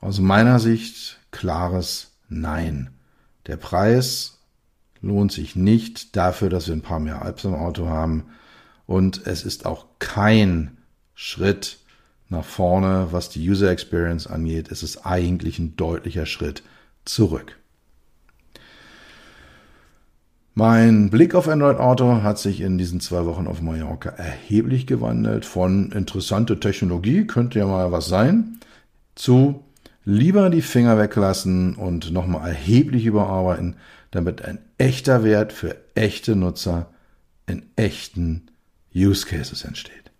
Aus 0.00 0.18
meiner 0.18 0.58
Sicht 0.58 1.20
klares 1.30 2.10
Nein. 2.28 2.90
Der 3.46 3.56
Preis 3.56 4.38
lohnt 5.00 5.30
sich 5.30 5.54
nicht 5.54 6.16
dafür, 6.16 6.50
dass 6.50 6.66
wir 6.66 6.74
ein 6.74 6.82
paar 6.82 6.98
mehr 6.98 7.22
Apps 7.24 7.44
im 7.44 7.54
Auto 7.54 7.86
haben. 7.86 8.24
Und 8.88 9.28
es 9.28 9.44
ist 9.44 9.64
auch 9.64 9.86
kein 10.00 10.76
Schritt 11.14 11.78
nach 12.28 12.44
vorne, 12.44 13.12
was 13.12 13.28
die 13.28 13.48
User 13.48 13.70
Experience 13.70 14.26
angeht, 14.26 14.66
ist 14.66 14.82
es 14.82 15.04
eigentlich 15.04 15.60
ein 15.60 15.76
deutlicher 15.76 16.26
Schritt 16.26 16.64
zurück. 17.04 17.56
Mein 20.58 21.10
Blick 21.10 21.34
auf 21.34 21.48
Android 21.48 21.76
Auto 21.76 22.22
hat 22.22 22.38
sich 22.38 22.62
in 22.62 22.78
diesen 22.78 22.98
zwei 23.00 23.26
Wochen 23.26 23.46
auf 23.46 23.60
Mallorca 23.60 24.08
erheblich 24.08 24.86
gewandelt. 24.86 25.44
Von 25.44 25.92
interessante 25.92 26.58
Technologie 26.58 27.26
könnte 27.26 27.58
ja 27.58 27.66
mal 27.66 27.92
was 27.92 28.08
sein, 28.08 28.58
zu 29.16 29.62
lieber 30.06 30.48
die 30.48 30.62
Finger 30.62 30.96
weglassen 30.96 31.74
und 31.74 32.10
nochmal 32.10 32.48
erheblich 32.48 33.04
überarbeiten, 33.04 33.76
damit 34.10 34.46
ein 34.46 34.58
echter 34.78 35.22
Wert 35.24 35.52
für 35.52 35.76
echte 35.94 36.34
Nutzer 36.36 36.88
in 37.46 37.64
echten 37.76 38.46
Use 38.94 39.26
Cases 39.26 39.62
entsteht. 39.62 40.10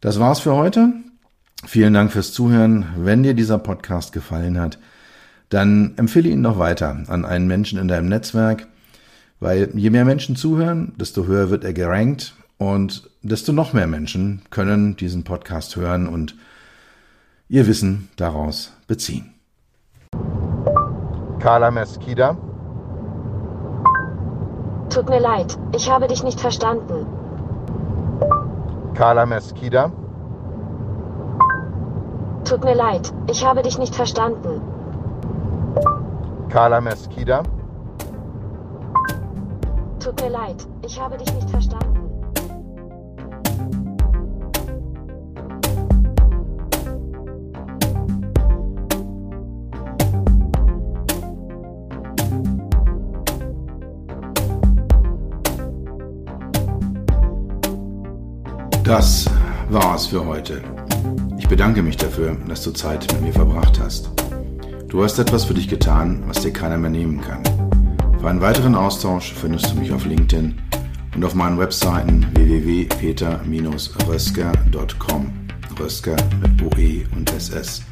Das 0.00 0.20
war's 0.20 0.38
für 0.38 0.54
heute. 0.54 0.92
Vielen 1.66 1.94
Dank 1.94 2.12
fürs 2.12 2.32
Zuhören. 2.32 2.86
Wenn 2.96 3.24
dir 3.24 3.34
dieser 3.34 3.58
Podcast 3.58 4.12
gefallen 4.12 4.60
hat, 4.60 4.78
dann 5.50 5.94
empfehle 5.96 6.28
ihn 6.28 6.40
noch 6.40 6.58
weiter 6.58 7.04
an 7.08 7.24
einen 7.24 7.46
Menschen 7.46 7.78
in 7.78 7.88
deinem 7.88 8.08
Netzwerk, 8.08 8.66
weil 9.40 9.70
je 9.74 9.90
mehr 9.90 10.04
Menschen 10.04 10.36
zuhören, 10.36 10.94
desto 10.96 11.26
höher 11.26 11.50
wird 11.50 11.64
er 11.64 11.72
gerankt 11.72 12.34
und 12.56 13.10
desto 13.22 13.52
noch 13.52 13.72
mehr 13.72 13.86
Menschen 13.86 14.42
können 14.50 14.96
diesen 14.96 15.24
Podcast 15.24 15.76
hören 15.76 16.06
und 16.06 16.36
ihr 17.48 17.66
Wissen 17.66 18.08
daraus 18.16 18.72
beziehen. 18.86 19.34
Carla 21.40 21.70
Mesquida. 21.70 22.36
Tut 24.90 25.08
mir 25.08 25.20
leid, 25.20 25.56
ich 25.74 25.90
habe 25.90 26.06
dich 26.06 26.22
nicht 26.22 26.38
verstanden. 26.38 27.06
Carla 28.94 29.26
Mesquida. 29.26 29.90
Tut 32.44 32.62
mir 32.62 32.74
leid, 32.74 33.12
ich 33.30 33.44
habe 33.44 33.62
dich 33.62 33.78
nicht 33.78 33.94
verstanden. 33.94 34.59
Carla 36.50 36.80
Mesquida. 36.80 37.42
Tut 40.00 40.20
mir 40.20 40.30
leid, 40.30 40.66
ich 40.84 41.00
habe 41.00 41.16
dich 41.16 41.32
nicht 41.32 41.48
verstanden. 41.48 41.96
Das 58.82 59.26
war's 59.68 60.08
für 60.08 60.26
heute. 60.26 60.62
Ich 61.38 61.46
bedanke 61.46 61.80
mich 61.80 61.96
dafür, 61.96 62.36
dass 62.48 62.64
du 62.64 62.72
Zeit 62.72 63.06
mit 63.12 63.22
mir 63.22 63.32
verbracht 63.32 63.78
hast. 63.80 64.19
Du 64.90 65.02
hast 65.04 65.18
etwas 65.20 65.44
für 65.44 65.54
dich 65.54 65.68
getan, 65.68 66.24
was 66.26 66.42
dir 66.42 66.52
keiner 66.52 66.76
mehr 66.76 66.90
nehmen 66.90 67.20
kann. 67.20 67.44
Für 68.18 68.28
einen 68.28 68.40
weiteren 68.40 68.74
Austausch 68.74 69.32
findest 69.32 69.70
du 69.70 69.76
mich 69.76 69.92
auf 69.92 70.04
LinkedIn 70.04 70.60
und 71.14 71.24
auf 71.24 71.36
meinen 71.36 71.60
Webseiten 71.60 72.26
www.peter-rösker.com 72.34 75.32
Rösker 75.78 76.16
mit 76.42 76.60
OE 76.60 77.06
und 77.16 77.32
SS 77.32 77.84